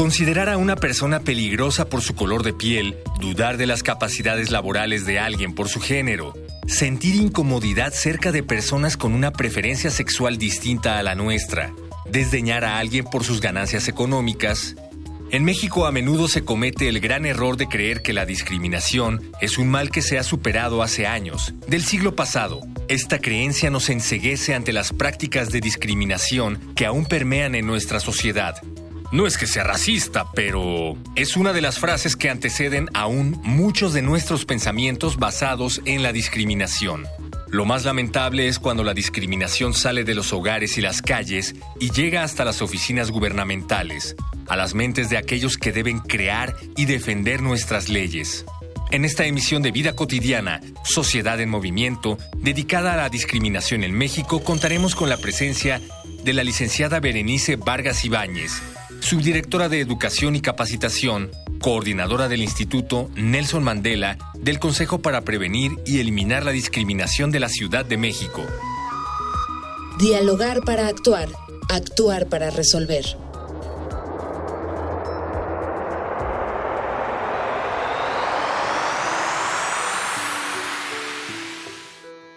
Considerar 0.00 0.48
a 0.48 0.56
una 0.56 0.76
persona 0.76 1.20
peligrosa 1.20 1.84
por 1.84 2.00
su 2.00 2.14
color 2.14 2.42
de 2.42 2.54
piel, 2.54 2.96
dudar 3.20 3.58
de 3.58 3.66
las 3.66 3.82
capacidades 3.82 4.50
laborales 4.50 5.04
de 5.04 5.18
alguien 5.18 5.54
por 5.54 5.68
su 5.68 5.78
género, 5.78 6.32
sentir 6.66 7.16
incomodidad 7.16 7.92
cerca 7.92 8.32
de 8.32 8.42
personas 8.42 8.96
con 8.96 9.12
una 9.12 9.30
preferencia 9.30 9.90
sexual 9.90 10.38
distinta 10.38 10.98
a 10.98 11.02
la 11.02 11.14
nuestra, 11.14 11.74
desdeñar 12.10 12.64
a 12.64 12.78
alguien 12.78 13.04
por 13.04 13.24
sus 13.24 13.42
ganancias 13.42 13.88
económicas. 13.88 14.74
En 15.32 15.44
México 15.44 15.84
a 15.84 15.92
menudo 15.92 16.28
se 16.28 16.46
comete 16.46 16.88
el 16.88 17.00
gran 17.00 17.26
error 17.26 17.58
de 17.58 17.68
creer 17.68 18.00
que 18.00 18.14
la 18.14 18.24
discriminación 18.24 19.30
es 19.42 19.58
un 19.58 19.68
mal 19.68 19.90
que 19.90 20.00
se 20.00 20.18
ha 20.18 20.22
superado 20.22 20.82
hace 20.82 21.06
años, 21.06 21.52
del 21.68 21.84
siglo 21.84 22.16
pasado. 22.16 22.62
Esta 22.88 23.18
creencia 23.18 23.68
nos 23.68 23.90
enseguece 23.90 24.54
ante 24.54 24.72
las 24.72 24.94
prácticas 24.94 25.50
de 25.50 25.60
discriminación 25.60 26.72
que 26.74 26.86
aún 26.86 27.04
permean 27.04 27.54
en 27.54 27.66
nuestra 27.66 28.00
sociedad 28.00 28.62
no 29.12 29.26
es 29.26 29.36
que 29.36 29.46
sea 29.46 29.64
racista, 29.64 30.26
pero 30.34 30.96
es 31.16 31.36
una 31.36 31.52
de 31.52 31.60
las 31.60 31.78
frases 31.78 32.16
que 32.16 32.30
anteceden 32.30 32.88
aún 32.94 33.40
muchos 33.42 33.92
de 33.92 34.02
nuestros 34.02 34.44
pensamientos 34.44 35.18
basados 35.18 35.80
en 35.84 36.02
la 36.02 36.12
discriminación. 36.12 37.06
Lo 37.48 37.64
más 37.64 37.84
lamentable 37.84 38.46
es 38.46 38.60
cuando 38.60 38.84
la 38.84 38.94
discriminación 38.94 39.74
sale 39.74 40.04
de 40.04 40.14
los 40.14 40.32
hogares 40.32 40.78
y 40.78 40.80
las 40.80 41.02
calles 41.02 41.56
y 41.80 41.90
llega 41.90 42.22
hasta 42.22 42.44
las 42.44 42.62
oficinas 42.62 43.10
gubernamentales, 43.10 44.14
a 44.46 44.54
las 44.54 44.74
mentes 44.74 45.10
de 45.10 45.16
aquellos 45.16 45.56
que 45.56 45.72
deben 45.72 45.98
crear 45.98 46.54
y 46.76 46.84
defender 46.84 47.42
nuestras 47.42 47.88
leyes. 47.88 48.44
En 48.92 49.04
esta 49.04 49.24
emisión 49.24 49.62
de 49.62 49.72
Vida 49.72 49.94
Cotidiana, 49.94 50.60
Sociedad 50.84 51.40
en 51.40 51.48
Movimiento, 51.48 52.18
dedicada 52.36 52.94
a 52.94 52.96
la 52.96 53.08
discriminación 53.08 53.84
en 53.84 53.94
México, 53.94 54.42
contaremos 54.42 54.94
con 54.94 55.08
la 55.08 55.16
presencia 55.16 55.80
de 56.24 56.32
la 56.32 56.44
licenciada 56.44 57.00
Berenice 57.00 57.56
Vargas 57.56 58.04
Ibáñez, 58.04 58.60
subdirectora 59.00 59.68
de 59.68 59.80
Educación 59.80 60.36
y 60.36 60.40
Capacitación, 60.40 61.30
coordinadora 61.60 62.28
del 62.28 62.42
Instituto 62.42 63.10
Nelson 63.16 63.62
Mandela 63.62 64.18
del 64.38 64.58
Consejo 64.58 65.00
para 65.00 65.22
Prevenir 65.22 65.72
y 65.84 66.00
Eliminar 66.00 66.44
la 66.44 66.52
Discriminación 66.52 67.30
de 67.30 67.40
la 67.40 67.48
Ciudad 67.48 67.84
de 67.84 67.96
México. 67.96 68.42
Dialogar 69.98 70.60
para 70.62 70.86
actuar, 70.86 71.28
actuar 71.68 72.26
para 72.28 72.50
resolver. 72.50 73.04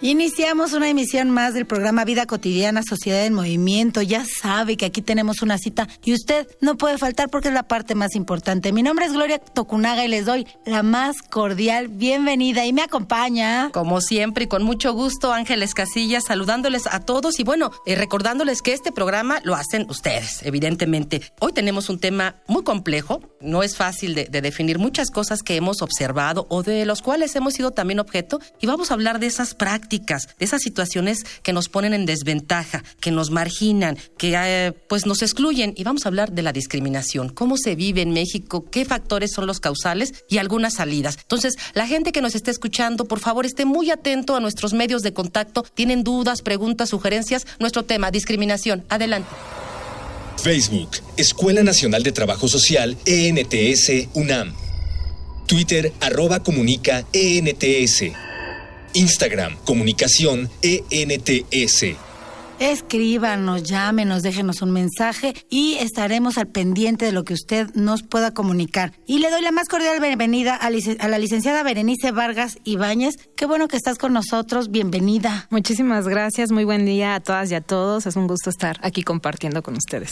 Iniciamos 0.05 0.73
una 0.73 0.89
emisión 0.89 1.29
más 1.29 1.53
del 1.53 1.65
programa 1.65 2.03
Vida 2.03 2.25
Cotidiana, 2.25 2.83
Sociedad 2.83 3.25
en 3.25 3.33
Movimiento. 3.33 4.01
Ya 4.01 4.25
sabe 4.25 4.75
que 4.75 4.83
aquí 4.83 5.01
tenemos 5.01 5.41
una 5.41 5.57
cita 5.57 5.87
y 6.03 6.11
usted 6.11 6.45
no 6.59 6.75
puede 6.75 6.97
faltar 6.97 7.29
porque 7.29 7.47
es 7.47 7.53
la 7.53 7.63
parte 7.63 7.95
más 7.95 8.13
importante. 8.15 8.73
Mi 8.73 8.83
nombre 8.83 9.05
es 9.05 9.13
Gloria 9.13 9.39
Tocunaga 9.39 10.03
y 10.03 10.09
les 10.09 10.25
doy 10.25 10.45
la 10.65 10.83
más 10.83 11.21
cordial 11.21 11.87
bienvenida 11.87 12.65
y 12.65 12.73
me 12.73 12.81
acompaña. 12.81 13.69
Como 13.71 14.01
siempre 14.01 14.43
y 14.43 14.47
con 14.47 14.63
mucho 14.63 14.91
gusto, 14.91 15.31
Ángeles 15.31 15.73
Casillas, 15.73 16.25
saludándoles 16.25 16.85
a 16.87 16.99
todos 16.99 17.39
y 17.39 17.45
bueno, 17.45 17.71
eh, 17.85 17.95
recordándoles 17.95 18.61
que 18.61 18.73
este 18.73 18.91
programa 18.91 19.39
lo 19.45 19.55
hacen 19.55 19.85
ustedes, 19.89 20.41
evidentemente. 20.43 21.21
Hoy 21.39 21.53
tenemos 21.53 21.87
un 21.87 22.01
tema 22.01 22.35
muy 22.45 22.65
complejo, 22.65 23.21
no 23.39 23.63
es 23.63 23.77
fácil 23.77 24.15
de, 24.15 24.25
de 24.25 24.41
definir 24.41 24.79
muchas 24.79 25.11
cosas 25.11 25.43
que 25.43 25.55
hemos 25.55 25.81
observado 25.81 26.45
o 26.49 26.61
de 26.61 26.85
los 26.85 27.01
cuales 27.01 27.33
hemos 27.37 27.53
sido 27.53 27.71
también 27.71 28.01
objeto 28.01 28.41
y 28.59 28.67
vamos 28.67 28.91
a 28.91 28.95
hablar 28.95 29.19
de 29.19 29.27
esas 29.27 29.53
prácticas 29.53 29.92
de 29.93 30.45
esas 30.45 30.61
situaciones 30.61 31.23
que 31.43 31.53
nos 31.53 31.69
ponen 31.69 31.93
en 31.93 32.05
desventaja, 32.05 32.83
que 32.99 33.11
nos 33.11 33.29
marginan, 33.29 33.97
que 34.17 34.33
eh, 34.35 34.73
pues 34.89 35.05
nos 35.05 35.21
excluyen. 35.21 35.73
Y 35.77 35.83
vamos 35.83 36.05
a 36.05 36.09
hablar 36.09 36.31
de 36.31 36.41
la 36.41 36.51
discriminación, 36.51 37.29
cómo 37.29 37.57
se 37.57 37.75
vive 37.75 38.01
en 38.01 38.11
México, 38.11 38.65
qué 38.71 38.85
factores 38.85 39.31
son 39.31 39.45
los 39.45 39.59
causales 39.59 40.13
y 40.29 40.39
algunas 40.39 40.75
salidas. 40.75 41.17
Entonces, 41.21 41.55
la 41.73 41.85
gente 41.85 42.11
que 42.11 42.21
nos 42.21 42.33
esté 42.33 42.49
escuchando, 42.49 43.05
por 43.05 43.19
favor, 43.19 43.45
esté 43.45 43.65
muy 43.65 43.91
atento 43.91 44.35
a 44.35 44.39
nuestros 44.39 44.73
medios 44.73 45.03
de 45.03 45.13
contacto. 45.13 45.63
Tienen 45.73 46.03
dudas, 46.03 46.41
preguntas, 46.41 46.89
sugerencias. 46.89 47.45
Nuestro 47.59 47.83
tema, 47.83 48.09
discriminación. 48.09 48.83
Adelante. 48.89 49.29
Facebook, 50.41 50.89
Escuela 51.17 51.63
Nacional 51.63 52.03
de 52.03 52.11
Trabajo 52.11 52.47
Social, 52.47 52.97
ENTS, 53.05 54.09
UNAM. 54.13 54.53
Twitter, 55.45 55.93
arroba 56.01 56.41
comunica, 56.41 57.05
ENTS. 57.13 58.22
Instagram, 58.93 59.57
comunicación 59.65 60.49
ENTS. 60.61 61.95
Escríbanos, 62.59 63.63
llámenos, 63.63 64.23
déjenos 64.23 64.61
un 64.61 64.71
mensaje 64.71 65.33
y 65.49 65.75
estaremos 65.79 66.37
al 66.37 66.47
pendiente 66.47 67.05
de 67.05 67.11
lo 67.11 67.23
que 67.23 67.33
usted 67.33 67.69
nos 67.73 68.03
pueda 68.03 68.31
comunicar. 68.31 68.93
Y 69.05 69.19
le 69.19 69.29
doy 69.31 69.41
la 69.41 69.51
más 69.51 69.67
cordial 69.67 69.99
bienvenida 69.99 70.55
a, 70.55 70.69
la 70.69 71.17
licenciada 71.17 71.63
Berenice 71.63 72.11
Vargas 72.11 72.57
Ibáñez. 72.63 73.15
Qué 73.35 73.45
bueno 73.45 73.67
que 73.67 73.77
estás 73.77 73.97
con 73.97 74.13
nosotros, 74.13 74.69
bienvenida. 74.69 75.47
Muchísimas 75.49 76.07
gracias, 76.07 76.51
muy 76.51 76.63
buen 76.63 76.85
día 76.85 77.15
a 77.15 77.19
todas 77.19 77.51
y 77.51 77.55
a 77.55 77.61
todos. 77.61 78.05
Es 78.05 78.15
un 78.15 78.27
gusto 78.27 78.49
estar 78.49 78.77
aquí 78.81 79.03
compartiendo 79.03 79.63
con 79.63 79.75
ustedes. 79.75 80.11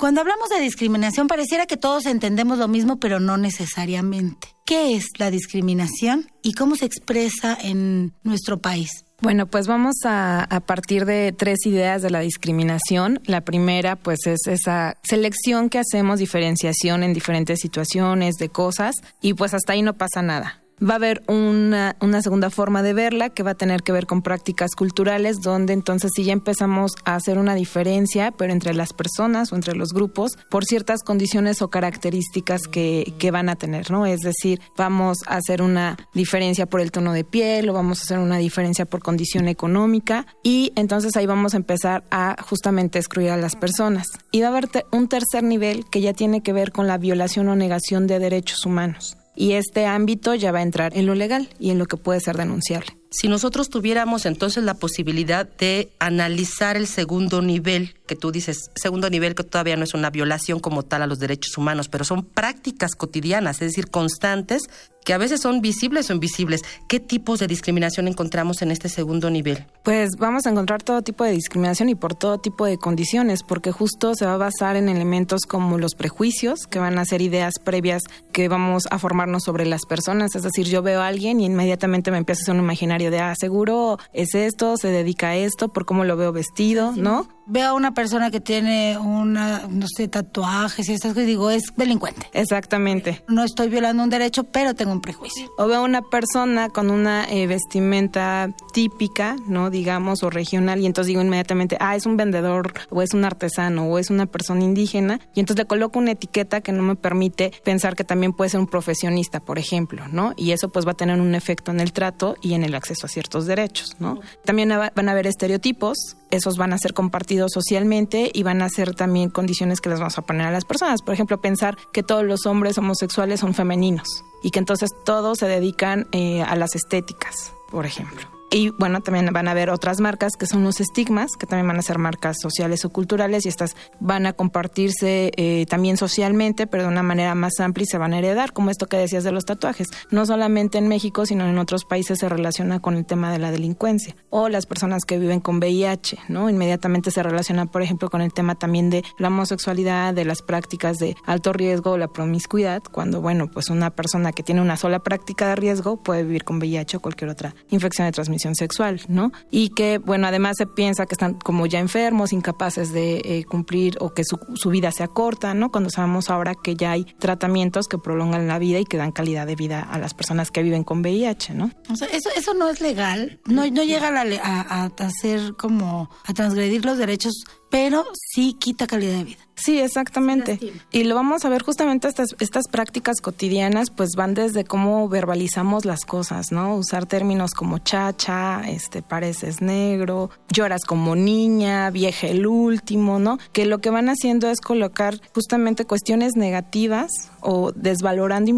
Cuando 0.00 0.22
hablamos 0.22 0.48
de 0.48 0.60
discriminación 0.60 1.28
pareciera 1.28 1.66
que 1.66 1.76
todos 1.76 2.06
entendemos 2.06 2.56
lo 2.56 2.68
mismo, 2.68 2.98
pero 2.98 3.20
no 3.20 3.36
necesariamente. 3.36 4.48
¿Qué 4.64 4.96
es 4.96 5.04
la 5.18 5.30
discriminación 5.30 6.32
y 6.42 6.54
cómo 6.54 6.74
se 6.74 6.86
expresa 6.86 7.54
en 7.60 8.14
nuestro 8.22 8.62
país? 8.62 9.04
Bueno, 9.20 9.44
pues 9.44 9.66
vamos 9.66 9.96
a, 10.06 10.62
partir 10.64 11.04
de 11.04 11.34
tres 11.36 11.66
ideas 11.66 12.00
de 12.00 12.08
la 12.08 12.20
discriminación. 12.20 13.20
La 13.26 13.42
primera, 13.42 13.94
pues, 13.96 14.20
es 14.24 14.46
esa 14.46 14.96
selección 15.02 15.68
que 15.68 15.80
hacemos, 15.80 16.18
diferenciación 16.18 17.02
en 17.02 17.12
diferentes 17.12 17.60
situaciones 17.60 18.36
de 18.36 18.48
cosas, 18.48 18.94
y 19.20 19.34
pues 19.34 19.52
hasta 19.52 19.74
ahí 19.74 19.82
no 19.82 19.98
pasa 19.98 20.22
nada 20.22 20.59
va 20.82 20.94
a 20.94 20.96
haber 20.96 21.22
una, 21.28 21.96
una, 22.00 22.22
segunda 22.22 22.50
forma 22.50 22.82
de 22.82 22.92
verla 22.92 23.30
que 23.30 23.42
va 23.42 23.52
a 23.52 23.54
tener 23.54 23.82
que 23.82 23.92
ver 23.92 24.06
con 24.06 24.22
prácticas 24.22 24.70
culturales, 24.76 25.40
donde 25.42 25.72
entonces 25.72 26.10
sí 26.14 26.24
ya 26.24 26.32
empezamos 26.32 26.92
a 27.04 27.14
hacer 27.14 27.38
una 27.38 27.54
diferencia, 27.54 28.32
pero 28.32 28.52
entre 28.52 28.74
las 28.74 28.92
personas 28.92 29.52
o 29.52 29.56
entre 29.56 29.74
los 29.74 29.92
grupos, 29.92 30.38
por 30.50 30.64
ciertas 30.64 31.02
condiciones 31.02 31.62
o 31.62 31.68
características 31.68 32.62
que, 32.62 33.14
que 33.18 33.30
van 33.30 33.48
a 33.48 33.56
tener, 33.56 33.90
¿no? 33.90 34.06
Es 34.06 34.20
decir, 34.20 34.60
vamos 34.76 35.18
a 35.26 35.36
hacer 35.36 35.62
una 35.62 35.96
diferencia 36.14 36.66
por 36.66 36.80
el 36.80 36.92
tono 36.92 37.12
de 37.12 37.24
piel 37.24 37.68
o 37.68 37.72
vamos 37.72 38.00
a 38.00 38.02
hacer 38.02 38.18
una 38.18 38.38
diferencia 38.38 38.86
por 38.86 39.00
condición 39.00 39.48
económica 39.48 40.26
y 40.42 40.72
entonces 40.76 41.16
ahí 41.16 41.26
vamos 41.26 41.54
a 41.54 41.58
empezar 41.58 42.04
a 42.10 42.36
justamente 42.42 42.98
excluir 42.98 43.30
a 43.30 43.36
las 43.36 43.56
personas. 43.56 44.06
Y 44.32 44.40
va 44.40 44.48
a 44.48 44.50
haber 44.50 44.68
un 44.92 45.08
tercer 45.08 45.42
nivel 45.42 45.84
que 45.90 46.00
ya 46.00 46.12
tiene 46.12 46.42
que 46.42 46.52
ver 46.52 46.72
con 46.72 46.86
la 46.86 46.98
violación 46.98 47.48
o 47.48 47.56
negación 47.56 48.06
de 48.06 48.18
derechos 48.18 48.64
humanos 48.64 49.19
y 49.34 49.52
este 49.52 49.86
ámbito 49.86 50.34
ya 50.34 50.52
va 50.52 50.58
a 50.58 50.62
entrar 50.62 50.96
en 50.96 51.06
lo 51.06 51.14
legal 51.14 51.48
y 51.58 51.70
en 51.70 51.78
lo 51.78 51.86
que 51.86 51.96
puede 51.96 52.20
ser 52.20 52.36
denunciable. 52.36 52.99
Si 53.12 53.26
nosotros 53.26 53.70
tuviéramos 53.70 54.24
entonces 54.24 54.62
la 54.62 54.74
posibilidad 54.74 55.44
de 55.44 55.90
analizar 55.98 56.76
el 56.76 56.86
segundo 56.86 57.42
nivel, 57.42 57.96
que 58.06 58.14
tú 58.14 58.30
dices, 58.30 58.70
segundo 58.76 59.10
nivel 59.10 59.34
que 59.34 59.42
todavía 59.42 59.76
no 59.76 59.82
es 59.82 59.94
una 59.94 60.10
violación 60.10 60.60
como 60.60 60.84
tal 60.84 61.02
a 61.02 61.08
los 61.08 61.18
derechos 61.18 61.58
humanos, 61.58 61.88
pero 61.88 62.04
son 62.04 62.24
prácticas 62.24 62.94
cotidianas, 62.94 63.56
es 63.56 63.70
decir, 63.72 63.90
constantes, 63.90 64.62
que 65.04 65.12
a 65.12 65.18
veces 65.18 65.40
son 65.40 65.60
visibles 65.60 66.10
o 66.10 66.12
invisibles. 66.12 66.62
¿Qué 66.86 67.00
tipos 67.00 67.40
de 67.40 67.46
discriminación 67.46 68.06
encontramos 68.06 68.62
en 68.62 68.70
este 68.70 68.88
segundo 68.88 69.30
nivel? 69.30 69.66
Pues 69.82 70.10
vamos 70.18 70.46
a 70.46 70.50
encontrar 70.50 70.82
todo 70.82 71.02
tipo 71.02 71.24
de 71.24 71.32
discriminación 71.32 71.88
y 71.88 71.94
por 71.94 72.14
todo 72.14 72.38
tipo 72.38 72.66
de 72.66 72.78
condiciones, 72.78 73.42
porque 73.42 73.72
justo 73.72 74.14
se 74.14 74.26
va 74.26 74.34
a 74.34 74.36
basar 74.36 74.76
en 74.76 74.88
elementos 74.88 75.46
como 75.48 75.78
los 75.78 75.94
prejuicios, 75.94 76.66
que 76.66 76.78
van 76.78 76.98
a 76.98 77.04
ser 77.04 77.22
ideas 77.22 77.54
previas 77.58 78.02
que 78.30 78.48
vamos 78.48 78.84
a 78.90 78.98
formarnos 78.98 79.42
sobre 79.44 79.66
las 79.66 79.86
personas. 79.86 80.34
Es 80.34 80.42
decir, 80.42 80.66
yo 80.66 80.82
veo 80.82 81.00
a 81.00 81.08
alguien 81.08 81.40
y 81.40 81.46
inmediatamente 81.46 82.10
me 82.10 82.18
empieza 82.18 82.42
a 82.42 82.44
hacer 82.44 82.54
un 82.54 82.60
imaginario 82.60 82.99
de, 83.08 83.20
ah, 83.20 83.34
seguro 83.34 83.98
es 84.12 84.34
esto, 84.34 84.76
se 84.76 84.88
dedica 84.88 85.28
a 85.28 85.36
esto, 85.36 85.68
por 85.68 85.86
cómo 85.86 86.04
lo 86.04 86.16
veo 86.16 86.32
vestido, 86.32 86.92
¿no? 86.94 87.28
Veo 87.50 87.70
a 87.70 87.72
una 87.74 87.92
persona 87.92 88.30
que 88.30 88.40
tiene 88.40 88.96
una, 88.96 89.66
no 89.68 89.86
sé, 89.88 90.08
tatuajes 90.08 90.88
y 90.88 90.94
estas 90.94 91.12
cosas 91.12 91.24
y 91.24 91.26
digo, 91.26 91.50
es 91.50 91.64
delincuente. 91.76 92.26
Exactamente. 92.32 93.22
No 93.28 93.44
estoy 93.44 93.68
violando 93.68 94.02
un 94.02 94.10
derecho, 94.10 94.44
pero 94.44 94.74
tengo 94.74 94.92
un 94.92 95.00
prejuicio. 95.00 95.50
O 95.58 95.66
veo 95.66 95.80
a 95.80 95.82
una 95.82 96.02
persona 96.02 96.68
con 96.68 96.90
una 96.90 97.24
eh, 97.28 97.46
vestimenta 97.46 98.50
típica, 98.72 99.36
¿no? 99.46 99.70
Digamos, 99.70 100.22
o 100.22 100.30
regional, 100.30 100.80
y 100.80 100.86
entonces 100.86 101.08
digo 101.08 101.22
inmediatamente, 101.22 101.76
ah, 101.80 101.96
es 101.96 102.06
un 102.06 102.16
vendedor, 102.16 102.72
o 102.90 103.02
es 103.02 103.12
un 103.14 103.24
artesano, 103.24 103.86
o 103.86 103.98
es 103.98 104.10
una 104.10 104.26
persona 104.26 104.64
indígena, 104.64 105.20
y 105.34 105.40
entonces 105.40 105.64
le 105.64 105.66
coloco 105.66 105.98
una 105.98 106.12
etiqueta 106.12 106.60
que 106.60 106.72
no 106.72 106.82
me 106.82 106.94
permite 106.94 107.52
pensar 107.64 107.96
que 107.96 108.04
también 108.04 108.32
puede 108.32 108.50
ser 108.50 108.60
un 108.60 108.68
profesionista, 108.68 109.40
por 109.40 109.58
ejemplo, 109.58 110.06
¿no? 110.08 110.32
Y 110.36 110.52
eso 110.52 110.68
pues 110.68 110.86
va 110.86 110.92
a 110.92 110.96
tener 110.96 111.20
un 111.20 111.34
efecto 111.34 111.70
en 111.72 111.80
el 111.80 111.92
trato 111.92 112.36
y 112.40 112.54
en 112.54 112.62
el 112.62 112.74
acceso 112.74 113.06
a 113.06 113.08
ciertos 113.08 113.46
derechos, 113.46 113.96
¿no? 113.98 114.20
También 114.44 114.68
van 114.68 115.08
a 115.08 115.12
haber 115.12 115.26
estereotipos, 115.26 116.16
esos 116.30 116.56
van 116.56 116.72
a 116.72 116.78
ser 116.78 116.94
compartidos 116.94 117.52
socialmente 117.52 118.30
y 118.32 118.42
van 118.42 118.62
a 118.62 118.68
ser 118.68 118.94
también 118.94 119.30
condiciones 119.30 119.80
que 119.80 119.88
les 119.88 119.98
vamos 119.98 120.18
a 120.18 120.22
poner 120.22 120.46
a 120.46 120.50
las 120.50 120.64
personas. 120.64 121.02
Por 121.02 121.14
ejemplo, 121.14 121.40
pensar 121.40 121.76
que 121.92 122.02
todos 122.02 122.24
los 122.24 122.46
hombres 122.46 122.78
homosexuales 122.78 123.40
son 123.40 123.54
femeninos 123.54 124.24
y 124.42 124.50
que 124.50 124.58
entonces 124.58 124.90
todos 125.04 125.38
se 125.38 125.46
dedican 125.46 126.08
eh, 126.12 126.42
a 126.42 126.56
las 126.56 126.74
estéticas, 126.74 127.52
por 127.70 127.86
ejemplo. 127.86 128.39
Y 128.52 128.70
bueno, 128.70 129.00
también 129.00 129.26
van 129.32 129.46
a 129.46 129.52
haber 129.52 129.70
otras 129.70 130.00
marcas 130.00 130.32
que 130.36 130.46
son 130.46 130.64
los 130.64 130.80
estigmas, 130.80 131.30
que 131.38 131.46
también 131.46 131.68
van 131.68 131.78
a 131.78 131.82
ser 131.82 131.98
marcas 131.98 132.36
sociales 132.40 132.84
o 132.84 132.90
culturales 132.90 133.46
y 133.46 133.48
estas 133.48 133.76
van 134.00 134.26
a 134.26 134.32
compartirse 134.32 135.30
eh, 135.36 135.66
también 135.68 135.96
socialmente, 135.96 136.66
pero 136.66 136.82
de 136.82 136.88
una 136.88 137.04
manera 137.04 137.36
más 137.36 137.60
amplia 137.60 137.84
y 137.84 137.86
se 137.86 137.96
van 137.96 138.12
a 138.12 138.18
heredar, 138.18 138.52
como 138.52 138.70
esto 138.70 138.86
que 138.86 138.96
decías 138.96 139.22
de 139.22 139.30
los 139.30 139.44
tatuajes. 139.44 139.86
No 140.10 140.26
solamente 140.26 140.78
en 140.78 140.88
México, 140.88 141.26
sino 141.26 141.48
en 141.48 141.58
otros 141.58 141.84
países 141.84 142.18
se 142.18 142.28
relaciona 142.28 142.80
con 142.80 142.96
el 142.96 143.06
tema 143.06 143.30
de 143.30 143.38
la 143.38 143.52
delincuencia 143.52 144.16
o 144.30 144.48
las 144.48 144.66
personas 144.66 145.04
que 145.04 145.20
viven 145.20 145.38
con 145.38 145.58
VIH, 145.58 146.18
¿no? 146.28 146.50
Inmediatamente 146.50 147.12
se 147.12 147.22
relaciona, 147.22 147.66
por 147.66 147.82
ejemplo, 147.82 148.10
con 148.10 148.20
el 148.20 148.32
tema 148.32 148.56
también 148.56 148.90
de 148.90 149.04
la 149.18 149.28
homosexualidad, 149.28 150.12
de 150.12 150.24
las 150.24 150.42
prácticas 150.42 150.98
de 150.98 151.14
alto 151.24 151.52
riesgo 151.52 151.92
o 151.92 151.98
la 151.98 152.08
promiscuidad, 152.08 152.82
cuando, 152.82 153.20
bueno, 153.20 153.48
pues 153.48 153.70
una 153.70 153.90
persona 153.90 154.32
que 154.32 154.42
tiene 154.42 154.60
una 154.60 154.76
sola 154.76 154.98
práctica 154.98 155.50
de 155.50 155.54
riesgo 155.54 155.98
puede 155.98 156.24
vivir 156.24 156.42
con 156.42 156.56
VIH 156.56 156.96
o 156.96 157.00
cualquier 157.00 157.30
otra 157.30 157.54
infección 157.70 158.08
de 158.08 158.12
transmisión 158.12 158.39
sexual, 158.54 159.00
¿no? 159.08 159.32
Y 159.50 159.70
que, 159.70 159.98
bueno, 159.98 160.26
además 160.26 160.56
se 160.56 160.66
piensa 160.66 161.06
que 161.06 161.14
están 161.14 161.34
como 161.34 161.66
ya 161.66 161.78
enfermos, 161.78 162.32
incapaces 162.32 162.92
de 162.92 163.22
eh, 163.24 163.44
cumplir 163.44 163.96
o 164.00 164.12
que 164.14 164.22
su, 164.24 164.70
vida 164.70 164.92
sea 164.92 165.08
corta, 165.08 165.54
¿no? 165.54 165.70
Cuando 165.70 165.90
sabemos 165.90 166.30
ahora 166.30 166.54
que 166.54 166.76
ya 166.76 166.92
hay 166.92 167.04
tratamientos 167.04 167.86
que 167.88 167.98
prolongan 167.98 168.46
la 168.46 168.58
vida 168.58 168.78
y 168.78 168.84
que 168.84 168.96
dan 168.96 169.12
calidad 169.12 169.46
de 169.46 169.56
vida 169.56 169.80
a 169.80 169.98
las 169.98 170.14
personas 170.14 170.50
que 170.50 170.62
viven 170.62 170.84
con 170.84 171.00
VIH, 171.00 171.54
¿no? 171.54 171.70
O 171.90 171.96
sea, 171.96 172.08
eso, 172.08 172.30
eso 172.36 172.54
no 172.54 172.68
es 172.68 172.80
legal, 172.80 173.40
no, 173.46 173.66
no 173.70 173.82
llega 173.82 174.08
a, 174.08 174.60
a, 174.60 174.84
a 174.84 175.06
hacer 175.06 175.54
como, 175.56 176.10
a 176.24 176.32
transgredir 176.32 176.84
los 176.84 176.98
derechos 176.98 177.44
pero 177.70 178.04
sí 178.14 178.56
quita 178.58 178.86
calidad 178.86 179.18
de 179.18 179.24
vida. 179.24 179.38
Sí, 179.60 179.78
exactamente. 179.78 180.58
y 180.90 181.04
lo 181.04 181.14
vamos 181.14 181.44
a 181.44 181.48
ver 181.50 181.62
justamente 181.62 182.08
estas, 182.08 182.34
estas 182.38 182.66
prácticas 182.68 183.20
cotidianas, 183.20 183.90
pues 183.90 184.10
van 184.16 184.34
desde 184.34 184.64
cómo 184.64 185.08
verbalizamos 185.08 185.84
las 185.84 186.04
cosas, 186.04 186.50
¿no? 186.50 186.76
Usar 186.76 187.06
términos 187.06 187.52
como 187.52 187.78
chacha, 187.78 188.62
este, 188.68 189.02
pareces 189.02 189.60
negro, 189.60 190.30
lloras 190.50 190.84
como 190.84 191.14
niña, 191.14 191.90
vieja 191.90 192.28
el 192.28 192.46
último, 192.46 193.18
¿no? 193.18 193.38
Que 193.52 193.66
lo 193.66 193.78
que 193.78 193.90
van 193.90 194.08
haciendo 194.08 194.48
es 194.48 194.60
colocar 194.60 195.20
justamente 195.34 195.84
cuestiones 195.84 196.36
negativas 196.36 197.10
o 197.42 197.72
desvalorando 197.72 198.50
y 198.50 198.54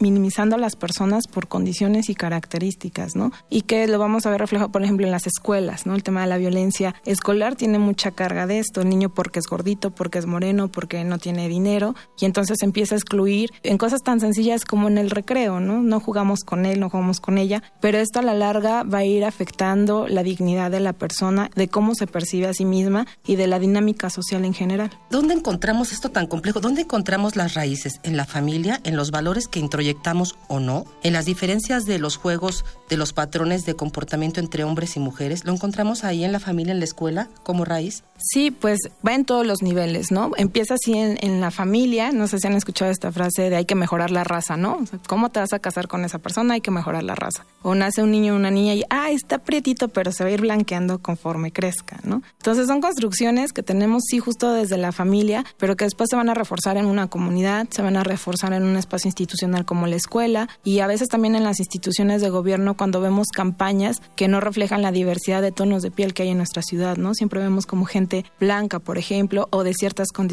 minimizando 0.00 0.56
a 0.56 0.58
las 0.58 0.76
personas 0.76 1.26
por 1.26 1.48
condiciones 1.48 2.08
y 2.08 2.14
características, 2.14 3.16
¿no? 3.16 3.32
Y 3.50 3.62
que 3.62 3.86
lo 3.88 3.98
vamos 3.98 4.26
a 4.26 4.30
ver 4.30 4.40
reflejado, 4.40 4.70
por 4.70 4.82
ejemplo, 4.82 5.06
en 5.06 5.12
las 5.12 5.26
escuelas, 5.26 5.86
¿no? 5.86 5.94
El 5.94 6.02
tema 6.02 6.22
de 6.22 6.28
la 6.28 6.36
violencia 6.36 6.94
escolar 7.04 7.56
tiene 7.56 7.78
mucha 7.78 8.12
carga 8.12 8.46
de 8.46 8.58
esto, 8.58 8.82
el 8.82 8.88
niño 8.88 9.12
porque 9.12 9.38
es 9.38 9.46
gordito, 9.46 9.90
porque 9.90 10.18
es 10.18 10.26
moreno, 10.26 10.43
porque 10.68 11.04
no 11.04 11.18
tiene 11.18 11.48
dinero, 11.48 11.94
y 12.20 12.24
entonces 12.24 12.62
empieza 12.62 12.94
a 12.94 12.98
excluir 12.98 13.50
en 13.62 13.78
cosas 13.78 14.02
tan 14.02 14.20
sencillas 14.20 14.64
como 14.64 14.88
en 14.88 14.98
el 14.98 15.10
recreo, 15.10 15.60
¿no? 15.60 15.82
No 15.82 16.00
jugamos 16.00 16.44
con 16.44 16.66
él, 16.66 16.80
no 16.80 16.90
jugamos 16.90 17.20
con 17.20 17.38
ella, 17.38 17.62
pero 17.80 17.98
esto 17.98 18.18
a 18.18 18.22
la 18.22 18.34
larga 18.34 18.82
va 18.82 18.98
a 18.98 19.04
ir 19.04 19.24
afectando 19.24 20.08
la 20.08 20.22
dignidad 20.22 20.70
de 20.70 20.80
la 20.80 20.92
persona, 20.92 21.50
de 21.54 21.68
cómo 21.68 21.94
se 21.94 22.06
percibe 22.06 22.46
a 22.46 22.54
sí 22.54 22.64
misma 22.64 23.06
y 23.26 23.36
de 23.36 23.46
la 23.46 23.58
dinámica 23.58 24.10
social 24.10 24.44
en 24.44 24.54
general. 24.54 24.90
¿Dónde 25.10 25.34
encontramos 25.34 25.92
esto 25.92 26.10
tan 26.10 26.26
complejo? 26.26 26.60
¿Dónde 26.60 26.82
encontramos 26.82 27.36
las 27.36 27.54
raíces? 27.54 28.00
¿En 28.02 28.16
la 28.16 28.24
familia? 28.24 28.80
¿En 28.84 28.96
los 28.96 29.10
valores 29.10 29.48
que 29.48 29.60
introyectamos 29.60 30.36
o 30.48 30.60
no? 30.60 30.84
¿En 31.02 31.12
las 31.12 31.24
diferencias 31.24 31.86
de 31.86 31.98
los 31.98 32.16
juegos, 32.16 32.64
de 32.88 32.96
los 32.96 33.12
patrones 33.12 33.64
de 33.64 33.74
comportamiento 33.74 34.40
entre 34.40 34.64
hombres 34.64 34.96
y 34.96 35.00
mujeres? 35.00 35.44
¿Lo 35.44 35.52
encontramos 35.52 36.04
ahí 36.04 36.24
en 36.24 36.32
la 36.32 36.40
familia, 36.40 36.72
en 36.72 36.78
la 36.78 36.84
escuela, 36.84 37.28
como 37.42 37.64
raíz? 37.64 38.04
Sí, 38.18 38.50
pues 38.50 38.78
va 39.06 39.14
en 39.14 39.24
todos 39.24 39.46
los 39.46 39.62
niveles, 39.62 40.10
¿no? 40.10 40.32
Empieza 40.36 40.74
así 40.74 40.94
en, 40.96 41.40
la 41.40 41.50
familia, 41.50 42.12
no 42.12 42.26
sé 42.26 42.38
si 42.38 42.46
han 42.46 42.54
escuchado 42.54 42.90
esta 42.90 43.10
frase 43.12 43.50
de 43.50 43.56
hay 43.56 43.64
que 43.64 43.74
mejorar 43.74 44.10
la 44.10 44.24
raza, 44.24 44.56
¿no? 44.56 44.78
¿Cómo 45.08 45.30
te 45.30 45.40
vas 45.40 45.52
a 45.52 45.58
casar 45.58 45.88
con 45.88 46.04
esa 46.04 46.18
persona? 46.18 46.54
Hay 46.54 46.60
que 46.60 46.70
mejorar 46.70 47.02
la 47.02 47.14
raza. 47.14 47.44
O 47.62 47.74
nace 47.74 48.02
un 48.02 48.10
niño 48.10 48.34
o 48.34 48.36
una 48.36 48.50
niña 48.50 48.74
y, 48.74 48.84
ah, 48.90 49.10
está 49.10 49.38
prietito, 49.38 49.88
pero 49.88 50.12
se 50.12 50.24
va 50.24 50.30
a 50.30 50.32
ir 50.32 50.40
blanqueando 50.40 50.98
conforme 51.00 51.52
crezca, 51.52 51.98
¿no? 52.04 52.22
Entonces 52.38 52.66
son 52.66 52.80
construcciones 52.80 53.52
que 53.52 53.62
tenemos, 53.62 54.04
sí, 54.06 54.18
justo 54.18 54.52
desde 54.52 54.76
la 54.76 54.92
familia, 54.92 55.44
pero 55.58 55.76
que 55.76 55.84
después 55.84 56.08
se 56.10 56.16
van 56.16 56.28
a 56.28 56.34
reforzar 56.34 56.76
en 56.76 56.86
una 56.86 57.06
comunidad, 57.06 57.66
se 57.70 57.82
van 57.82 57.96
a 57.96 58.04
reforzar 58.04 58.52
en 58.52 58.64
un 58.64 58.76
espacio 58.76 59.08
institucional 59.08 59.64
como 59.64 59.86
la 59.86 59.96
escuela 59.96 60.48
y 60.62 60.80
a 60.80 60.86
veces 60.86 61.08
también 61.08 61.34
en 61.34 61.44
las 61.44 61.58
instituciones 61.58 62.20
de 62.22 62.30
gobierno 62.30 62.76
cuando 62.76 63.00
vemos 63.00 63.28
campañas 63.28 64.02
que 64.16 64.28
no 64.28 64.40
reflejan 64.40 64.82
la 64.82 64.92
diversidad 64.92 65.42
de 65.42 65.52
tonos 65.52 65.82
de 65.82 65.90
piel 65.90 66.14
que 66.14 66.24
hay 66.24 66.30
en 66.30 66.38
nuestra 66.38 66.62
ciudad, 66.62 66.96
¿no? 66.96 67.14
Siempre 67.14 67.40
vemos 67.40 67.66
como 67.66 67.84
gente 67.84 68.24
blanca, 68.38 68.78
por 68.78 68.98
ejemplo, 68.98 69.48
o 69.50 69.62
de 69.62 69.74
ciertas 69.74 70.08
condiciones 70.08 70.23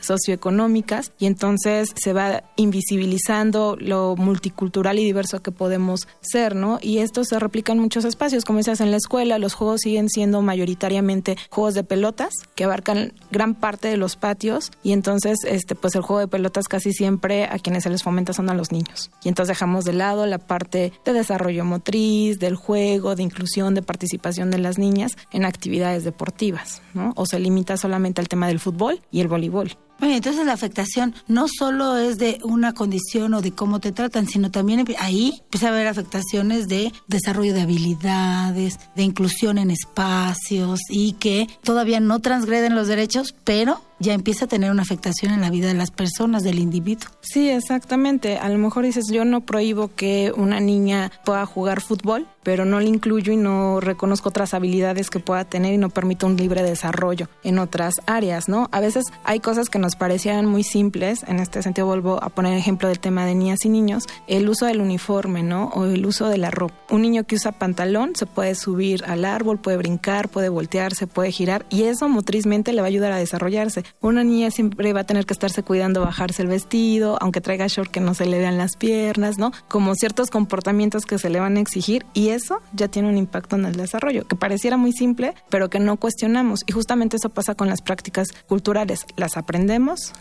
socioeconómicas, 0.00 1.12
y 1.18 1.26
entonces 1.26 1.88
se 1.94 2.12
va 2.12 2.44
invisibilizando 2.56 3.76
lo 3.78 4.16
multicultural 4.16 4.98
y 4.98 5.04
diverso 5.04 5.42
que 5.42 5.52
podemos 5.52 6.08
ser, 6.20 6.54
¿no? 6.54 6.78
Y 6.82 6.98
esto 6.98 7.24
se 7.24 7.38
replica 7.38 7.72
en 7.72 7.78
muchos 7.78 8.04
espacios, 8.04 8.44
como 8.44 8.58
decías, 8.58 8.80
en 8.80 8.90
la 8.90 8.96
escuela, 8.96 9.38
los 9.38 9.54
juegos 9.54 9.80
siguen 9.82 10.08
siendo 10.08 10.42
mayoritariamente 10.42 11.36
juegos 11.50 11.74
de 11.74 11.84
pelotas, 11.84 12.34
que 12.54 12.64
abarcan 12.64 13.12
gran 13.30 13.54
parte 13.54 13.88
de 13.88 13.96
los 13.96 14.16
patios, 14.16 14.70
y 14.82 14.92
entonces, 14.92 15.38
este, 15.46 15.74
pues 15.74 15.94
el 15.94 16.02
juego 16.02 16.20
de 16.20 16.28
pelotas 16.28 16.68
casi 16.68 16.92
siempre 16.92 17.44
a 17.44 17.58
quienes 17.58 17.84
se 17.84 17.90
les 17.90 18.02
fomenta 18.02 18.32
son 18.32 18.50
a 18.50 18.54
los 18.54 18.72
niños. 18.72 19.10
Y 19.22 19.28
entonces 19.28 19.56
dejamos 19.56 19.84
de 19.84 19.92
lado 19.92 20.26
la 20.26 20.38
parte 20.38 20.92
de 21.04 21.12
desarrollo 21.12 21.64
motriz, 21.64 22.38
del 22.38 22.56
juego, 22.56 23.14
de 23.14 23.22
inclusión, 23.22 23.74
de 23.74 23.82
participación 23.82 24.50
de 24.50 24.58
las 24.58 24.78
niñas 24.78 25.16
en 25.32 25.44
actividades 25.44 26.04
deportivas, 26.04 26.82
¿no? 26.94 27.12
O 27.16 27.26
se 27.26 27.38
limita 27.38 27.76
solamente 27.76 28.20
al 28.20 28.28
tema 28.28 28.46
del 28.46 28.60
fútbol 28.60 29.00
y 29.10 29.20
el 29.20 29.25
voleibol. 29.26 29.68
Bueno, 29.98 30.14
entonces 30.14 30.44
la 30.44 30.52
afectación 30.52 31.14
no 31.26 31.46
solo 31.48 31.96
es 31.96 32.18
de 32.18 32.38
una 32.44 32.72
condición 32.74 33.32
o 33.34 33.40
de 33.40 33.52
cómo 33.52 33.80
te 33.80 33.92
tratan, 33.92 34.26
sino 34.26 34.50
también 34.50 34.84
ahí 34.98 35.40
empieza 35.44 35.68
a 35.68 35.70
haber 35.70 35.86
afectaciones 35.86 36.68
de 36.68 36.92
desarrollo 37.06 37.54
de 37.54 37.62
habilidades, 37.62 38.78
de 38.94 39.02
inclusión 39.02 39.58
en 39.58 39.70
espacios 39.70 40.80
y 40.90 41.12
que 41.12 41.48
todavía 41.62 42.00
no 42.00 42.20
transgreden 42.20 42.74
los 42.74 42.88
derechos, 42.88 43.34
pero 43.44 43.80
ya 43.98 44.12
empieza 44.12 44.44
a 44.44 44.48
tener 44.48 44.70
una 44.70 44.82
afectación 44.82 45.32
en 45.32 45.40
la 45.40 45.50
vida 45.50 45.68
de 45.68 45.74
las 45.74 45.90
personas, 45.90 46.42
del 46.42 46.58
individuo. 46.58 47.08
Sí, 47.20 47.48
exactamente. 47.48 48.38
A 48.38 48.48
lo 48.48 48.58
mejor 48.58 48.84
dices, 48.84 49.06
yo 49.10 49.24
no 49.24 49.40
prohíbo 49.40 49.94
que 49.94 50.32
una 50.36 50.60
niña 50.60 51.10
pueda 51.24 51.46
jugar 51.46 51.80
fútbol, 51.80 52.26
pero 52.42 52.64
no 52.64 52.78
le 52.80 52.88
incluyo 52.88 53.32
y 53.32 53.36
no 53.36 53.80
reconozco 53.80 54.28
otras 54.28 54.54
habilidades 54.54 55.10
que 55.10 55.18
pueda 55.18 55.44
tener 55.44 55.74
y 55.74 55.78
no 55.78 55.88
permito 55.88 56.26
un 56.26 56.36
libre 56.36 56.62
desarrollo 56.62 57.28
en 57.42 57.58
otras 57.58 57.94
áreas, 58.06 58.48
¿no? 58.48 58.68
A 58.70 58.80
veces 58.80 59.04
hay 59.24 59.40
cosas 59.40 59.68
que 59.68 59.78
nos 59.86 59.94
parecían 59.94 60.46
muy 60.46 60.64
simples, 60.64 61.22
en 61.28 61.38
este 61.38 61.62
sentido 61.62 61.86
vuelvo 61.86 62.20
a 62.20 62.28
poner 62.28 62.58
ejemplo 62.58 62.88
del 62.88 62.98
tema 62.98 63.24
de 63.24 63.36
niñas 63.36 63.64
y 63.64 63.68
niños, 63.68 64.02
el 64.26 64.48
uso 64.48 64.66
del 64.66 64.80
uniforme, 64.80 65.44
¿no? 65.44 65.68
O 65.68 65.84
el 65.84 66.04
uso 66.04 66.28
de 66.28 66.38
la 66.38 66.50
ropa. 66.50 66.74
Un 66.90 67.02
niño 67.02 67.22
que 67.22 67.36
usa 67.36 67.52
pantalón 67.52 68.16
se 68.16 68.26
puede 68.26 68.56
subir 68.56 69.04
al 69.04 69.24
árbol, 69.24 69.60
puede 69.60 69.76
brincar, 69.76 70.28
puede 70.28 70.48
voltearse, 70.48 71.06
puede 71.06 71.30
girar 71.30 71.66
y 71.70 71.84
eso 71.84 72.08
motrizmente 72.08 72.72
le 72.72 72.80
va 72.80 72.88
a 72.88 72.88
ayudar 72.88 73.12
a 73.12 73.18
desarrollarse 73.18 73.84
una 74.00 74.24
niña 74.24 74.50
siempre 74.50 74.92
va 74.92 75.00
a 75.00 75.04
tener 75.04 75.24
que 75.24 75.34
estarse 75.34 75.62
cuidando 75.62 76.00
bajarse 76.00 76.42
el 76.42 76.48
vestido, 76.48 77.16
aunque 77.20 77.40
traiga 77.40 77.66
short 77.68 77.90
que 77.90 78.00
no 78.00 78.14
se 78.14 78.26
le 78.26 78.38
vean 78.38 78.58
las 78.58 78.76
piernas, 78.76 79.38
¿no? 79.38 79.52
Como 79.68 79.94
ciertos 79.94 80.30
comportamientos 80.30 81.04
que 81.04 81.18
se 81.18 81.30
le 81.30 81.38
van 81.38 81.56
a 81.56 81.60
exigir 81.60 82.04
y 82.12 82.30
eso 82.30 82.60
ya 82.72 82.88
tiene 82.88 83.08
un 83.08 83.18
impacto 83.18 83.54
en 83.54 83.66
el 83.66 83.76
desarrollo, 83.76 84.26
que 84.26 84.34
pareciera 84.34 84.76
muy 84.76 84.92
simple, 84.92 85.34
pero 85.48 85.70
que 85.70 85.78
no 85.78 85.96
cuestionamos. 85.96 86.64
Y 86.66 86.72
justamente 86.72 87.18
eso 87.18 87.28
pasa 87.30 87.54
con 87.54 87.68
las 87.68 87.82
prácticas 87.82 88.28
culturales. 88.48 89.06
Las 89.16 89.36
aprendemos, 89.36 89.75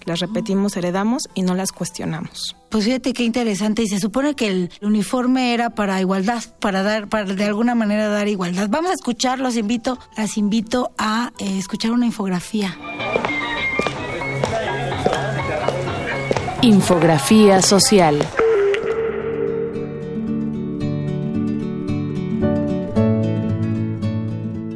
las 0.06 0.20
repetimos, 0.20 0.78
heredamos 0.78 1.24
y 1.34 1.42
no 1.42 1.56
las 1.56 1.72
cuestionamos. 1.72 2.56
Pues 2.70 2.86
fíjate 2.86 3.14
qué 3.14 3.24
interesante. 3.24 3.84
Y 3.84 3.88
se 3.88 4.00
supone 4.00 4.36
que 4.36 4.48
el 4.48 4.72
uniforme 4.82 5.54
era 5.54 5.70
para 5.70 6.00
igualdad, 6.02 6.44
para 6.60 6.84
dar, 6.84 7.08
para 7.08 7.26
de 7.26 7.46
alguna 7.46 7.76
manera 7.76 8.10
dar 8.10 8.28
igualdad. 8.28 8.68
Vamos 8.70 8.92
a 8.92 8.94
escuchar, 8.94 9.40
los 9.40 9.56
invito, 9.56 9.98
las 10.18 10.38
invito 10.38 10.92
a 10.98 11.32
eh, 11.40 11.58
escuchar 11.58 11.92
una 11.92 12.06
infografía. 12.06 12.78
Infografía 16.62 17.62
social. 17.62 18.28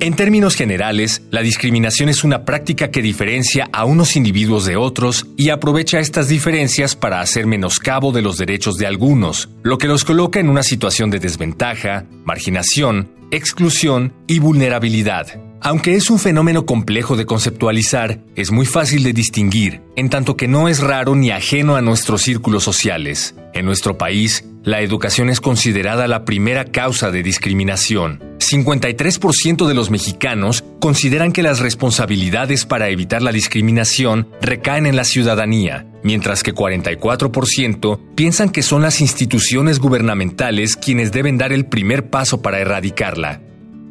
En 0.02 0.16
términos 0.16 0.56
generales, 0.56 1.24
la 1.30 1.42
discriminación 1.42 2.08
es 2.08 2.24
una 2.24 2.46
práctica 2.46 2.90
que 2.90 3.02
diferencia 3.02 3.68
a 3.74 3.84
unos 3.84 4.16
individuos 4.16 4.66
de 4.66 4.78
otros 4.78 5.28
y 5.36 5.50
aprovecha 5.50 6.00
estas 6.00 6.30
diferencias 6.30 6.96
para 6.96 7.20
hacer 7.20 7.46
menoscabo 7.48 8.14
de 8.14 8.22
los 8.22 8.38
derechos 8.38 8.78
de 8.78 8.88
algunos, 8.88 9.50
lo 9.62 9.78
que 9.78 9.90
los 9.90 10.06
coloca 10.06 10.40
en 10.40 10.48
una 10.48 10.64
situación 10.64 11.10
de 11.10 11.20
desventaja, 11.20 12.06
marginación, 12.24 13.12
exclusión 13.32 14.14
y 14.26 14.40
vulnerabilidad. 14.40 15.42
Aunque 15.62 15.96
es 15.96 16.10
un 16.10 16.20
fenómeno 16.20 16.66
complejo 16.66 17.18
de 17.18 17.26
conceptualizar, 17.26 18.22
es 18.38 18.50
muy 18.52 18.66
fácil 18.66 19.04
de 19.04 19.12
distinguir, 19.12 19.82
en 19.98 20.10
tanto 20.10 20.38
que 20.38 20.48
no 20.48 20.70
es 20.70 20.80
raro 20.80 21.16
ni 21.16 21.32
ajeno 21.32 21.76
a 21.76 21.82
nuestros 21.82 22.22
círculos 22.22 22.64
sociales. 22.64 23.36
En 23.54 23.66
nuestro 23.66 23.98
país, 23.98 24.46
la 24.64 24.82
educación 24.82 25.30
es 25.30 25.40
considerada 25.40 26.08
la 26.08 26.26
primera 26.26 26.66
causa 26.66 27.12
de 27.12 27.24
discriminación. 27.24 28.20
53% 28.40 29.68
de 29.68 29.74
los 29.74 29.90
mexicanos 29.90 30.64
consideran 30.80 31.32
que 31.32 31.44
las 31.44 31.60
responsabilidades 31.60 32.66
para 32.66 32.90
evitar 32.90 33.22
la 33.22 33.32
discriminación 33.32 34.28
recaen 34.42 34.86
en 34.86 34.96
la 34.96 35.04
ciudadanía, 35.04 35.86
mientras 36.04 36.44
que 36.44 36.54
44% 36.54 38.00
piensan 38.16 38.50
que 38.50 38.64
son 38.64 38.82
las 38.82 39.02
instituciones 39.02 39.80
gubernamentales 39.80 40.76
quienes 40.76 41.12
deben 41.12 41.38
dar 41.38 41.54
el 41.54 41.66
primer 41.66 42.10
paso 42.10 42.42
para 42.42 42.60
erradicarla. 42.60 43.42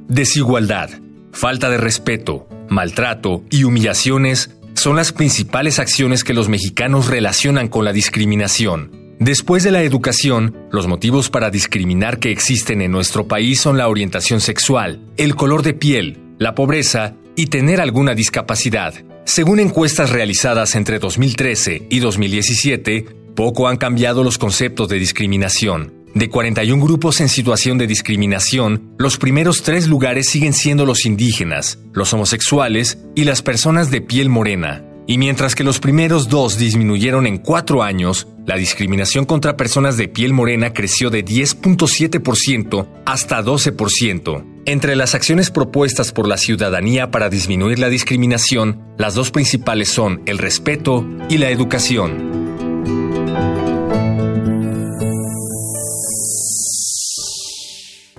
Desigualdad. 0.08 0.90
Falta 1.32 1.70
de 1.70 1.76
respeto, 1.76 2.48
maltrato 2.68 3.44
y 3.50 3.64
humillaciones 3.64 4.50
son 4.74 4.96
las 4.96 5.12
principales 5.12 5.78
acciones 5.78 6.24
que 6.24 6.34
los 6.34 6.48
mexicanos 6.48 7.06
relacionan 7.08 7.68
con 7.68 7.84
la 7.84 7.92
discriminación. 7.92 8.97
Después 9.20 9.64
de 9.64 9.72
la 9.72 9.82
educación, 9.82 10.54
los 10.70 10.86
motivos 10.86 11.28
para 11.28 11.50
discriminar 11.50 12.20
que 12.20 12.30
existen 12.30 12.80
en 12.80 12.92
nuestro 12.92 13.26
país 13.26 13.60
son 13.60 13.76
la 13.76 13.88
orientación 13.88 14.40
sexual, 14.40 15.00
el 15.16 15.34
color 15.34 15.64
de 15.64 15.74
piel, 15.74 16.18
la 16.38 16.54
pobreza 16.54 17.16
y 17.34 17.46
tener 17.46 17.80
alguna 17.80 18.14
discapacidad. 18.14 18.94
Según 19.24 19.58
encuestas 19.58 20.10
realizadas 20.10 20.76
entre 20.76 21.00
2013 21.00 21.88
y 21.90 21.98
2017, 21.98 23.06
poco 23.34 23.66
han 23.66 23.76
cambiado 23.76 24.22
los 24.22 24.38
conceptos 24.38 24.88
de 24.88 25.00
discriminación. 25.00 25.94
De 26.14 26.28
41 26.28 26.82
grupos 26.82 27.20
en 27.20 27.28
situación 27.28 27.76
de 27.76 27.88
discriminación, 27.88 28.94
los 28.98 29.18
primeros 29.18 29.62
tres 29.62 29.88
lugares 29.88 30.28
siguen 30.28 30.52
siendo 30.52 30.86
los 30.86 31.04
indígenas, 31.04 31.80
los 31.92 32.12
homosexuales 32.12 32.98
y 33.16 33.24
las 33.24 33.42
personas 33.42 33.90
de 33.90 34.00
piel 34.00 34.28
morena. 34.28 34.87
Y 35.10 35.16
mientras 35.16 35.54
que 35.54 35.64
los 35.64 35.80
primeros 35.80 36.28
dos 36.28 36.58
disminuyeron 36.58 37.26
en 37.26 37.38
cuatro 37.38 37.82
años, 37.82 38.28
la 38.44 38.56
discriminación 38.56 39.24
contra 39.24 39.56
personas 39.56 39.96
de 39.96 40.06
piel 40.06 40.34
morena 40.34 40.74
creció 40.74 41.08
de 41.08 41.24
10.7% 41.24 42.86
hasta 43.06 43.42
12%. 43.42 44.44
Entre 44.66 44.96
las 44.96 45.14
acciones 45.14 45.50
propuestas 45.50 46.12
por 46.12 46.28
la 46.28 46.36
ciudadanía 46.36 47.10
para 47.10 47.30
disminuir 47.30 47.78
la 47.78 47.88
discriminación, 47.88 48.82
las 48.98 49.14
dos 49.14 49.30
principales 49.30 49.88
son 49.88 50.20
el 50.26 50.36
respeto 50.36 51.06
y 51.30 51.38
la 51.38 51.48
educación. 51.48 52.37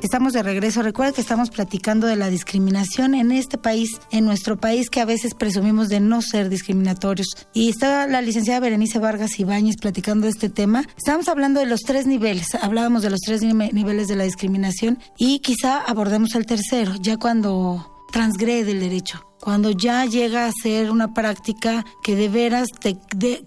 Estamos 0.10 0.34
de 0.34 0.42
regreso. 0.42 0.82
Recuerda 0.82 1.14
que 1.14 1.22
estamos 1.22 1.52
platicando 1.52 2.08
de 2.08 2.16
la 2.16 2.32
discriminación 2.32 3.14
en 3.14 3.32
este 3.32 3.60
país, 3.60 4.02
en 4.10 4.26
nuestro 4.26 4.60
país, 4.60 4.90
que 4.90 5.02
a 5.02 5.06
veces 5.06 5.36
presumimos 5.36 5.88
de 5.88 6.00
no 6.00 6.24
ser 6.24 6.50
discriminatorios. 6.50 7.28
Y 7.54 7.70
está 7.70 8.08
la 8.08 8.24
licenciada 8.24 8.60
Berenice 8.60 8.98
Vargas 8.98 9.40
Ibáñez 9.40 9.76
platicando 9.80 10.26
de 10.26 10.32
este 10.32 10.50
tema. 10.50 10.84
Estamos 10.98 11.28
hablando 11.28 11.60
de 11.60 11.68
los 11.68 11.82
tres 11.82 12.08
niveles. 12.08 12.48
Hablábamos 12.60 13.04
de 13.04 13.12
los 13.12 13.20
tres 13.20 13.44
niveles 13.44 14.08
de 14.08 14.16
la 14.16 14.24
discriminación 14.24 14.98
y 15.16 15.42
quizá 15.42 15.78
abordemos 15.78 16.34
el 16.34 16.48
tercero, 16.48 16.96
ya 17.00 17.18
cuando 17.18 18.04
transgrede 18.12 18.72
el 18.72 18.80
derecho 18.80 19.24
cuando 19.40 19.72
ya 19.72 20.04
llega 20.06 20.48
a 20.48 20.52
ser 20.52 20.92
una 20.92 21.14
práctica 21.14 21.86
que 22.04 22.16
de 22.16 22.28
veras 22.28 22.68
te 22.78 22.98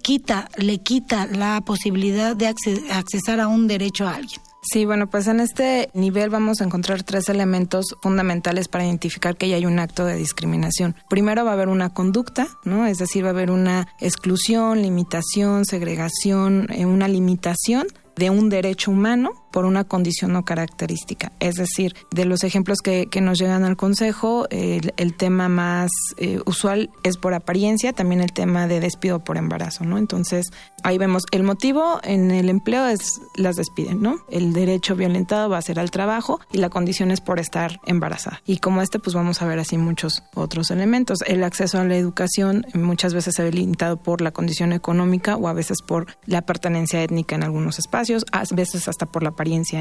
quita, 0.01 0.49
le 0.57 0.79
quita 0.79 1.27
la 1.27 1.61
posibilidad 1.61 2.35
de 2.35 2.47
accesar 2.47 3.41
a 3.41 3.49
un 3.49 3.67
derecho 3.67 4.07
a 4.09 4.15
alguien. 4.15 4.41
Sí, 4.65 4.85
bueno, 4.85 5.11
pues 5.11 5.27
en 5.27 5.41
este 5.41 5.91
nivel 5.93 6.31
vamos 6.31 6.61
a 6.61 6.65
encontrar 6.65 7.03
tres 7.03 7.29
elementos 7.29 7.97
fundamentales 8.01 8.69
para 8.69 8.85
identificar 8.85 9.37
que 9.37 9.49
ya 9.49 9.57
hay 9.57 9.67
un 9.67 9.81
acto 9.81 10.05
de 10.05 10.15
discriminación. 10.15 10.95
Primero 11.11 11.45
va 11.45 11.51
a 11.51 11.55
haber 11.55 11.69
una 11.69 11.93
conducta, 11.93 12.47
¿no? 12.65 12.87
Es 12.87 12.99
decir, 12.99 13.25
va 13.25 13.29
a 13.29 13.33
haber 13.33 13.51
una 13.51 13.89
exclusión, 13.99 14.81
limitación, 14.81 15.65
segregación, 15.65 16.69
eh, 16.71 16.87
una 16.87 17.09
limitación 17.09 17.89
de 18.15 18.31
un 18.31 18.51
derecho 18.51 18.93
humano 18.93 19.42
por 19.53 19.65
una 19.65 19.85
condición 19.85 20.35
o 20.37 20.45
característica. 20.45 21.33
Es 21.39 21.55
decir, 21.57 21.95
de 22.11 22.25
los 22.25 22.43
ejemplos 22.43 22.79
que, 22.83 23.09
nos 23.23 23.39
llegan 23.39 23.63
al 23.63 23.77
Consejo, 23.77 24.47
el, 24.51 25.15
tema 25.17 25.49
más 25.49 25.91
eh, 26.17 26.41
usual 26.47 26.91
es 27.05 27.17
por 27.17 27.35
apariencia, 27.35 27.93
también 27.93 28.21
el 28.21 28.33
tema 28.33 28.67
de 28.67 28.81
despido 28.81 29.23
por 29.23 29.37
embarazo, 29.37 29.85
¿no? 29.85 29.99
Entonces, 29.99 30.47
ahí 30.83 30.99
vemos 30.99 31.25
el 31.31 31.45
motivo 31.45 32.01
en 32.03 32.31
el 32.33 32.49
empleo 32.49 32.89
es 32.89 33.21
las 33.37 33.57
despiden, 33.57 34.03
¿no? 34.03 34.19
El 34.29 34.53
derecho 34.53 34.97
violentado 34.97 35.49
va 35.49 35.59
a 35.59 35.63
ser 35.63 35.79
al 35.79 35.91
trabajo 35.91 36.41
y 36.51 36.59
la 36.59 36.71
condición 36.71 37.11
es 37.11 37.21
por 37.21 37.39
estar 37.39 37.81
embarazada. 37.87 38.43
Y 38.47 38.59
como 38.59 38.83
este, 38.83 38.99
pues 38.99 39.15
vamos 39.15 39.43
a 39.43 39.47
ver 39.47 39.59
así 39.59 39.79
muchos 39.79 40.23
otros 40.35 40.71
elementos. 40.71 41.21
El 41.27 41.45
acceso 41.45 41.79
a 41.79 41.85
la 41.85 41.97
educación 41.97 42.67
muchas 42.75 43.15
veces 43.15 43.35
se 43.35 43.43
ve 43.43 43.53
limitado 43.53 43.97
por 43.99 44.21
la 44.21 44.33
condición 44.33 44.73
económica 44.73 45.37
o 45.37 45.49
a 45.49 45.53
veces 45.53 45.83
por 45.83 46.07
la 46.27 46.43
pertenencia 46.43 47.03
étnica 47.03 47.35
en 47.35 47.43
algunos 47.43 47.79
espacios, 47.79 48.25
a 48.33 48.43
veces 48.55 48.89
hasta 48.89 49.07
por 49.07 49.23
la 49.23 49.33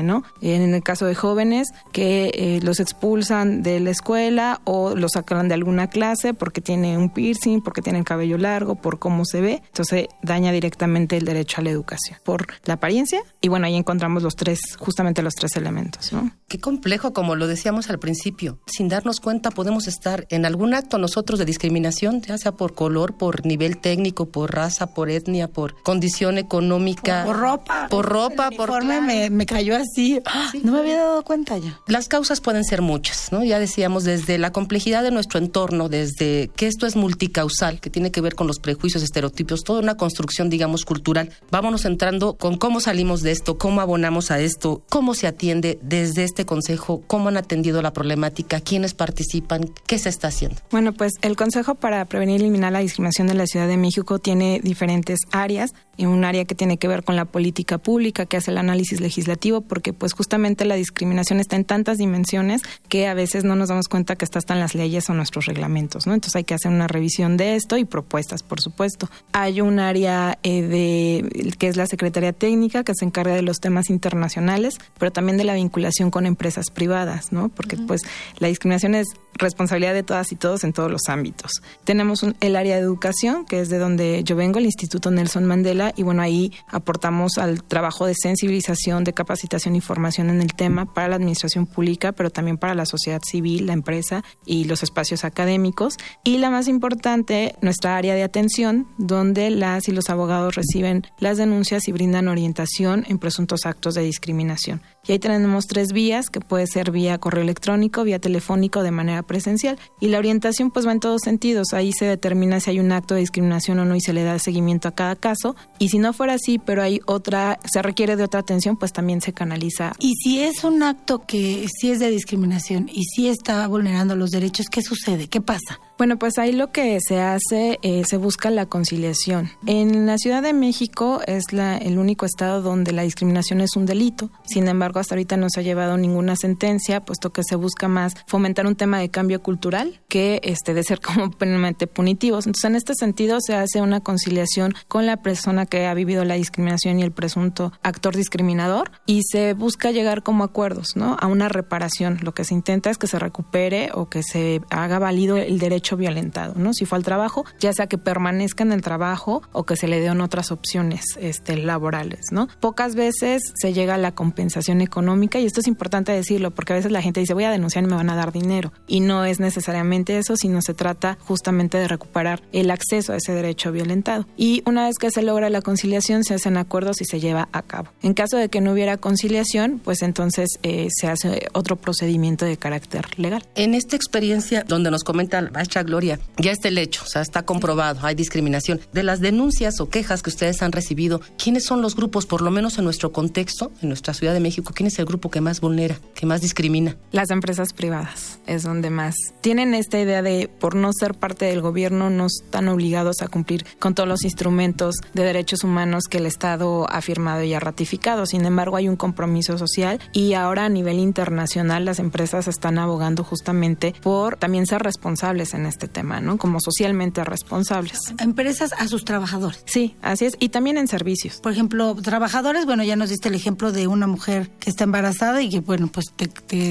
¿no? 0.01 0.23
En 0.41 0.73
el 0.73 0.83
caso 0.83 1.05
de 1.05 1.15
jóvenes 1.15 1.69
que 1.91 2.31
eh, 2.33 2.59
los 2.63 2.79
expulsan 2.79 3.63
de 3.63 3.79
la 3.79 3.91
escuela 3.91 4.61
o 4.63 4.95
los 4.95 5.11
sacan 5.13 5.47
de 5.47 5.53
alguna 5.53 5.87
clase 5.87 6.33
porque 6.33 6.61
tiene 6.61 6.97
un 6.97 7.09
piercing, 7.09 7.61
porque 7.61 7.81
tienen 7.81 8.03
cabello 8.03 8.37
largo, 8.37 8.75
por 8.75 8.99
cómo 8.99 9.25
se 9.25 9.41
ve, 9.41 9.61
entonces 9.65 10.07
daña 10.21 10.51
directamente 10.51 11.17
el 11.17 11.25
derecho 11.25 11.61
a 11.61 11.63
la 11.63 11.69
educación 11.69 12.17
por 12.23 12.47
la 12.65 12.75
apariencia 12.75 13.21
y 13.41 13.47
bueno, 13.47 13.65
ahí 13.65 13.75
encontramos 13.75 14.23
los 14.23 14.35
tres, 14.35 14.59
justamente 14.77 15.21
los 15.21 15.35
tres 15.35 15.55
elementos, 15.55 16.13
¿no? 16.13 16.31
Qué 16.51 16.59
complejo, 16.59 17.13
como 17.13 17.37
lo 17.37 17.47
decíamos 17.47 17.89
al 17.89 17.97
principio. 17.97 18.59
Sin 18.65 18.89
darnos 18.89 19.21
cuenta 19.21 19.51
podemos 19.51 19.87
estar 19.87 20.27
en 20.29 20.45
algún 20.45 20.73
acto 20.73 20.97
nosotros 20.97 21.39
de 21.39 21.45
discriminación, 21.45 22.21
ya 22.21 22.37
sea 22.37 22.51
por 22.51 22.73
color, 22.73 23.15
por 23.15 23.45
nivel 23.45 23.77
técnico, 23.77 24.25
por 24.25 24.53
raza, 24.53 24.87
por 24.87 25.09
etnia, 25.09 25.47
por 25.47 25.81
condición 25.81 26.37
económica. 26.37 27.23
Por, 27.23 27.37
ropa. 27.37 27.87
Por 27.89 28.05
ropa, 28.05 28.49
por... 28.51 28.83
Me, 28.83 29.29
me 29.29 29.45
cayó 29.45 29.77
así. 29.77 30.19
No 30.61 30.73
me 30.73 30.79
había 30.79 30.97
dado 30.97 31.23
cuenta 31.23 31.57
ya. 31.57 31.79
Las 31.87 32.09
causas 32.09 32.41
pueden 32.41 32.65
ser 32.65 32.81
muchas, 32.81 33.31
¿no? 33.31 33.45
Ya 33.45 33.57
decíamos, 33.57 34.03
desde 34.03 34.37
la 34.37 34.51
complejidad 34.51 35.03
de 35.03 35.11
nuestro 35.11 35.39
entorno, 35.39 35.87
desde 35.87 36.51
que 36.57 36.67
esto 36.67 36.85
es 36.85 36.97
multicausal, 36.97 37.79
que 37.79 37.89
tiene 37.89 38.11
que 38.11 38.19
ver 38.19 38.35
con 38.35 38.47
los 38.47 38.59
prejuicios, 38.59 39.03
estereotipos, 39.03 39.63
toda 39.63 39.79
una 39.79 39.95
construcción, 39.95 40.49
digamos, 40.49 40.83
cultural. 40.83 41.31
Vámonos 41.49 41.85
entrando 41.85 42.33
con 42.33 42.57
cómo 42.57 42.81
salimos 42.81 43.21
de 43.21 43.31
esto, 43.31 43.57
cómo 43.57 43.79
abonamos 43.79 44.31
a 44.31 44.41
esto, 44.41 44.83
cómo 44.89 45.13
se 45.13 45.27
atiende 45.27 45.79
desde 45.81 46.25
este 46.25 46.40
consejo, 46.45 47.01
cómo 47.07 47.29
han 47.29 47.37
atendido 47.37 47.81
la 47.81 47.93
problemática, 47.93 48.59
quiénes 48.59 48.93
participan, 48.93 49.69
qué 49.87 49.99
se 49.99 50.09
está 50.09 50.27
haciendo. 50.27 50.57
Bueno, 50.71 50.93
pues 50.93 51.13
el 51.21 51.35
Consejo 51.35 51.75
para 51.75 52.05
Prevenir 52.05 52.41
y 52.41 52.43
Eliminar 52.43 52.71
la 52.71 52.79
Discriminación 52.79 53.27
de 53.27 53.33
la 53.33 53.47
Ciudad 53.47 53.67
de 53.67 53.77
México 53.77 54.19
tiene 54.19 54.59
diferentes 54.63 55.19
áreas 55.31 55.73
un 56.05 56.23
área 56.23 56.45
que 56.45 56.55
tiene 56.55 56.77
que 56.77 56.87
ver 56.87 57.03
con 57.03 57.15
la 57.15 57.25
política 57.25 57.77
pública, 57.77 58.25
que 58.25 58.37
hace 58.37 58.51
el 58.51 58.57
análisis 58.57 58.99
legislativo 58.99 59.61
porque 59.61 59.93
pues 59.93 60.13
justamente 60.13 60.65
la 60.65 60.75
discriminación 60.75 61.39
está 61.39 61.55
en 61.55 61.65
tantas 61.65 61.97
dimensiones 61.97 62.61
que 62.89 63.07
a 63.07 63.13
veces 63.13 63.43
no 63.43 63.55
nos 63.55 63.69
damos 63.69 63.87
cuenta 63.87 64.15
que 64.15 64.25
está 64.25 64.39
hasta 64.39 64.53
en 64.53 64.59
las 64.59 64.75
leyes 64.75 65.09
o 65.09 65.13
nuestros 65.13 65.45
reglamentos, 65.45 66.07
¿no? 66.07 66.13
Entonces 66.13 66.35
hay 66.35 66.43
que 66.43 66.53
hacer 66.53 66.71
una 66.71 66.87
revisión 66.87 67.37
de 67.37 67.55
esto 67.55 67.77
y 67.77 67.85
propuestas, 67.85 68.43
por 68.43 68.61
supuesto. 68.61 69.09
Hay 69.31 69.61
un 69.61 69.79
área 69.79 70.37
eh, 70.43 70.61
de 70.61 71.55
que 71.57 71.67
es 71.67 71.77
la 71.77 71.87
Secretaría 71.87 72.33
Técnica 72.33 72.83
que 72.83 72.93
se 72.95 73.05
encarga 73.05 73.35
de 73.35 73.41
los 73.41 73.59
temas 73.59 73.89
internacionales, 73.89 74.77
pero 74.97 75.11
también 75.11 75.37
de 75.37 75.43
la 75.43 75.53
vinculación 75.53 76.11
con 76.11 76.25
empresas 76.25 76.69
privadas, 76.69 77.31
¿no? 77.31 77.49
Porque 77.49 77.77
pues 77.77 78.01
la 78.39 78.47
discriminación 78.47 78.95
es 78.95 79.07
responsabilidad 79.33 79.93
de 79.93 80.03
todas 80.03 80.31
y 80.31 80.35
todos 80.35 80.63
en 80.63 80.73
todos 80.73 80.91
los 80.91 81.07
ámbitos. 81.07 81.51
Tenemos 81.83 82.25
el 82.39 82.55
área 82.55 82.75
de 82.75 82.81
educación, 82.81 83.45
que 83.45 83.59
es 83.59 83.69
de 83.69 83.77
donde 83.77 84.23
yo 84.23 84.35
vengo, 84.35 84.59
el 84.59 84.65
Instituto 84.65 85.11
Nelson 85.11 85.45
Mandela, 85.45 85.90
y 85.95 86.03
bueno, 86.03 86.21
ahí 86.21 86.51
aportamos 86.67 87.37
al 87.37 87.63
trabajo 87.63 88.05
de 88.05 88.15
sensibilización, 88.15 89.03
de 89.03 89.13
capacitación 89.13 89.75
y 89.75 89.81
formación 89.81 90.29
en 90.29 90.41
el 90.41 90.53
tema 90.53 90.91
para 90.93 91.07
la 91.07 91.15
administración 91.15 91.65
pública, 91.65 92.11
pero 92.11 92.29
también 92.29 92.57
para 92.57 92.75
la 92.75 92.85
sociedad 92.85 93.21
civil, 93.23 93.67
la 93.67 93.73
empresa 93.73 94.23
y 94.45 94.65
los 94.65 94.83
espacios 94.83 95.23
académicos. 95.23 95.97
Y 96.23 96.37
la 96.37 96.49
más 96.49 96.67
importante, 96.67 97.55
nuestra 97.61 97.97
área 97.97 98.15
de 98.15 98.23
atención, 98.23 98.87
donde 98.97 99.49
las 99.49 99.87
y 99.87 99.91
los 99.91 100.09
abogados 100.09 100.55
reciben 100.55 101.07
las 101.19 101.37
denuncias 101.37 101.87
y 101.87 101.91
brindan 101.91 102.27
orientación 102.27 103.05
en 103.07 103.19
presuntos 103.19 103.65
actos 103.65 103.93
de 103.95 104.01
discriminación. 104.01 104.81
Y 105.07 105.13
ahí 105.13 105.19
tenemos 105.19 105.65
tres 105.65 105.93
vías, 105.93 106.29
que 106.29 106.39
puede 106.39 106.67
ser 106.67 106.91
vía 106.91 107.17
correo 107.17 107.41
electrónico, 107.41 108.03
vía 108.03 108.19
telefónico, 108.19 108.83
de 108.83 108.91
manera 108.91 109.23
presencial. 109.23 109.79
Y 109.99 110.09
la 110.09 110.19
orientación 110.19 110.69
pues 110.69 110.85
va 110.85 110.91
en 110.91 110.99
todos 110.99 111.21
sentidos. 111.23 111.73
Ahí 111.73 111.91
se 111.91 112.05
determina 112.05 112.59
si 112.59 112.69
hay 112.69 112.79
un 112.79 112.91
acto 112.91 113.15
de 113.15 113.21
discriminación 113.21 113.79
o 113.79 113.85
no 113.85 113.95
y 113.95 114.01
se 114.01 114.13
le 114.13 114.23
da 114.23 114.37
seguimiento 114.37 114.87
a 114.87 114.91
cada 114.91 115.15
caso. 115.15 115.55
Y 115.79 115.89
si 115.89 115.97
no 115.97 116.13
fuera 116.13 116.33
así, 116.33 116.59
pero 116.59 116.83
hay 116.83 116.99
otra, 117.07 117.59
se 117.71 117.81
requiere 117.81 118.15
de 118.15 118.23
otra 118.23 118.41
atención, 118.41 118.77
pues 118.77 118.93
también 118.93 119.21
se 119.21 119.33
canaliza. 119.33 119.93
Y 119.99 120.13
si 120.15 120.41
es 120.43 120.63
un 120.63 120.83
acto 120.83 121.23
que 121.25 121.67
sí 121.79 121.91
es 121.91 121.99
de 121.99 122.11
discriminación 122.11 122.87
y 122.87 123.03
sí 123.05 123.27
está 123.27 123.67
vulnerando 123.67 124.15
los 124.15 124.29
derechos, 124.29 124.67
¿qué 124.69 124.83
sucede? 124.83 125.27
¿Qué 125.27 125.41
pasa? 125.41 125.79
Bueno, 125.97 126.17
pues 126.17 126.37
ahí 126.39 126.51
lo 126.51 126.71
que 126.71 126.97
se 126.99 127.19
hace, 127.19 127.77
eh, 127.83 128.03
se 128.07 128.17
busca 128.17 128.49
la 128.49 128.65
conciliación. 128.65 129.51
En 129.67 130.05
la 130.07 130.17
Ciudad 130.17 130.41
de 130.41 130.53
México 130.53 131.21
es 131.27 131.53
la, 131.53 131.77
el 131.77 131.99
único 131.99 132.25
estado 132.25 132.61
donde 132.61 132.91
la 132.91 133.03
discriminación 133.03 133.61
es 133.61 133.75
un 133.75 133.85
delito. 133.85 134.31
Sin 134.43 134.67
embargo, 134.91 134.99
hasta 134.99 135.15
ahorita 135.15 135.37
no 135.37 135.47
se 135.49 135.61
ha 135.61 135.63
llevado 135.63 135.97
ninguna 135.97 136.35
sentencia, 136.35 136.99
puesto 137.01 137.31
que 137.31 137.43
se 137.43 137.55
busca 137.55 137.87
más 137.87 138.13
fomentar 138.27 138.67
un 138.67 138.75
tema 138.75 138.99
de 138.99 139.09
cambio 139.09 139.41
cultural 139.41 140.01
que 140.09 140.41
este 140.43 140.73
de 140.73 140.83
ser 140.83 140.99
como 140.99 141.31
plenamente 141.37 141.87
punitivos. 141.87 142.45
Entonces, 142.45 142.69
en 142.69 142.75
este 142.75 142.93
sentido, 142.95 143.39
se 143.39 143.55
hace 143.55 143.81
una 143.81 144.01
conciliación 144.01 144.73
con 144.87 145.05
la 145.05 145.17
persona 145.17 145.65
que 145.65 145.87
ha 145.87 145.93
vivido 145.93 146.25
la 146.25 146.35
discriminación 146.35 146.99
y 146.99 147.03
el 147.03 147.11
presunto 147.11 147.71
actor 147.83 148.15
discriminador 148.15 148.91
y 149.05 149.21
se 149.23 149.53
busca 149.53 149.91
llegar 149.91 150.23
como 150.23 150.43
acuerdos, 150.43 150.95
¿no? 150.95 151.15
A 151.19 151.27
una 151.27 151.47
reparación. 151.47 152.19
Lo 152.21 152.33
que 152.33 152.43
se 152.43 152.53
intenta 152.53 152.89
es 152.89 152.97
que 152.97 153.07
se 153.07 153.17
recupere 153.17 153.91
o 153.93 154.09
que 154.09 154.23
se 154.23 154.61
haga 154.69 154.99
válido 154.99 155.37
el 155.37 155.57
derecho 155.59 155.95
violentado, 155.95 156.55
¿no? 156.57 156.73
Si 156.73 156.85
fue 156.85 156.97
al 156.97 157.03
trabajo, 157.03 157.45
ya 157.59 157.71
sea 157.71 157.87
que 157.87 157.97
permanezca 157.97 158.63
en 158.63 158.73
el 158.73 158.81
trabajo 158.81 159.41
o 159.53 159.65
que 159.65 159.77
se 159.77 159.87
le 159.87 160.01
den 160.01 160.19
otras 160.19 160.51
opciones 160.51 161.05
este, 161.17 161.55
laborales, 161.55 162.25
¿no? 162.31 162.47
Pocas 162.59 162.95
veces 162.95 163.41
se 163.55 163.71
llega 163.71 163.95
a 163.95 163.97
la 163.97 164.13
compensación 164.13 164.80
económica 164.81 165.39
y 165.39 165.45
esto 165.45 165.59
es 165.59 165.67
importante 165.67 166.11
decirlo 166.11 166.51
porque 166.51 166.73
a 166.73 166.75
veces 166.75 166.91
la 166.91 167.01
gente 167.01 167.19
dice 167.19 167.33
voy 167.33 167.43
a 167.43 167.51
denunciar 167.51 167.83
y 167.83 167.87
me 167.87 167.95
van 167.95 168.09
a 168.09 168.15
dar 168.15 168.31
dinero 168.31 168.71
y 168.87 168.99
no 168.99 169.25
es 169.25 169.39
necesariamente 169.39 170.17
eso, 170.17 170.35
sino 170.35 170.61
se 170.61 170.73
trata 170.73 171.17
justamente 171.21 171.77
de 171.77 171.87
recuperar 171.87 172.41
el 172.51 172.71
acceso 172.71 173.13
a 173.13 173.17
ese 173.17 173.33
derecho 173.33 173.71
violentado. 173.71 174.27
Y 174.37 174.63
una 174.65 174.85
vez 174.85 174.97
que 174.97 175.11
se 175.11 175.21
logra 175.21 175.49
la 175.49 175.61
conciliación 175.61 176.23
se 176.23 176.35
hacen 176.35 176.57
acuerdos 176.57 177.01
y 177.01 177.05
se 177.05 177.19
lleva 177.19 177.49
a 177.51 177.61
cabo. 177.61 177.89
En 178.01 178.13
caso 178.13 178.37
de 178.37 178.49
que 178.49 178.61
no 178.61 178.73
hubiera 178.73 178.97
conciliación, 178.97 179.79
pues 179.83 180.01
entonces 180.01 180.59
eh, 180.63 180.87
se 180.91 181.07
hace 181.07 181.47
otro 181.53 181.75
procedimiento 181.75 182.45
de 182.45 182.57
carácter 182.57 183.07
legal. 183.17 183.43
En 183.55 183.73
esta 183.73 183.95
experiencia 183.95 184.63
donde 184.67 184.91
nos 184.91 185.03
comenta 185.03 185.41
la 185.41 185.63
Gloria, 185.83 186.19
ya 186.37 186.51
está 186.51 186.67
el 186.67 186.77
hecho, 186.77 187.03
o 187.03 187.07
sea, 187.07 187.21
está 187.21 187.43
comprobado, 187.43 188.05
hay 188.05 188.15
discriminación. 188.15 188.81
De 188.93 189.03
las 189.03 189.19
denuncias 189.19 189.79
o 189.79 189.89
quejas 189.89 190.21
que 190.21 190.29
ustedes 190.29 190.61
han 190.61 190.71
recibido, 190.71 191.21
¿quiénes 191.41 191.65
son 191.65 191.81
los 191.81 191.95
grupos, 191.95 192.25
por 192.25 192.41
lo 192.41 192.51
menos 192.51 192.77
en 192.77 192.83
nuestro 192.83 193.11
contexto, 193.11 193.71
en 193.81 193.89
nuestra 193.89 194.13
Ciudad 194.13 194.33
de 194.33 194.39
México, 194.39 194.70
quién 194.71 194.87
es 194.87 194.99
el 194.99 195.05
grupo 195.05 195.29
que 195.29 195.41
más 195.41 195.61
vulnera, 195.61 195.97
que 196.15 196.25
más 196.25 196.41
discrimina? 196.41 196.97
Las 197.11 197.29
empresas 197.29 197.73
privadas 197.73 198.39
es 198.47 198.63
donde 198.63 198.89
más 198.89 199.15
tienen 199.41 199.73
esta 199.73 199.99
idea 199.99 200.21
de, 200.21 200.49
por 200.59 200.75
no 200.75 200.91
ser 200.93 201.15
parte 201.15 201.45
del 201.45 201.61
gobierno, 201.61 202.09
no 202.09 202.27
están 202.27 202.67
obligados 202.67 203.21
a 203.21 203.27
cumplir 203.27 203.65
con 203.79 203.95
todos 203.95 204.07
los 204.07 204.23
instrumentos 204.23 204.95
de 205.13 205.23
derechos 205.23 205.63
humanos 205.63 206.05
que 206.09 206.17
el 206.17 206.25
Estado 206.25 206.87
ha 206.89 207.01
firmado 207.01 207.43
y 207.43 207.53
ha 207.53 207.59
ratificado. 207.59 208.25
Sin 208.25 208.45
embargo, 208.45 208.77
hay 208.77 208.87
un 208.87 208.95
compromiso 208.95 209.57
social 209.57 209.99
y 210.13 210.33
ahora 210.33 210.65
a 210.65 210.69
nivel 210.69 210.99
internacional 210.99 211.85
las 211.85 211.99
empresas 211.99 212.47
están 212.47 212.77
abogando 212.77 213.23
justamente 213.23 213.93
por 214.01 214.37
también 214.37 214.65
ser 214.65 214.81
responsables 214.83 215.53
en 215.53 215.65
este 215.65 215.87
tema, 215.87 216.21
¿no? 216.21 216.37
Como 216.37 216.59
socialmente 216.59 217.23
responsables. 217.23 217.99
Empresas 218.19 218.73
a 218.77 218.87
sus 218.87 219.05
trabajadores. 219.05 219.63
Sí, 219.65 219.95
así 220.01 220.25
es. 220.25 220.35
Y 220.39 220.49
también 220.49 220.77
en 220.77 220.87
servicios. 220.87 221.39
Por 221.41 221.51
ejemplo, 221.51 221.95
trabajadores, 221.95 222.65
bueno, 222.65 222.83
ya 222.83 222.95
nos 222.95 223.09
diste 223.09 223.29
el 223.29 223.35
ejemplo 223.35 223.71
de 223.71 223.87
una 223.87 224.07
mujer 224.07 224.49
que 224.61 224.69
está 224.69 224.85
embarazada 224.85 225.41
y 225.41 225.49
que, 225.49 225.59
bueno, 225.59 225.89
pues 225.91 226.13
te, 226.15 226.27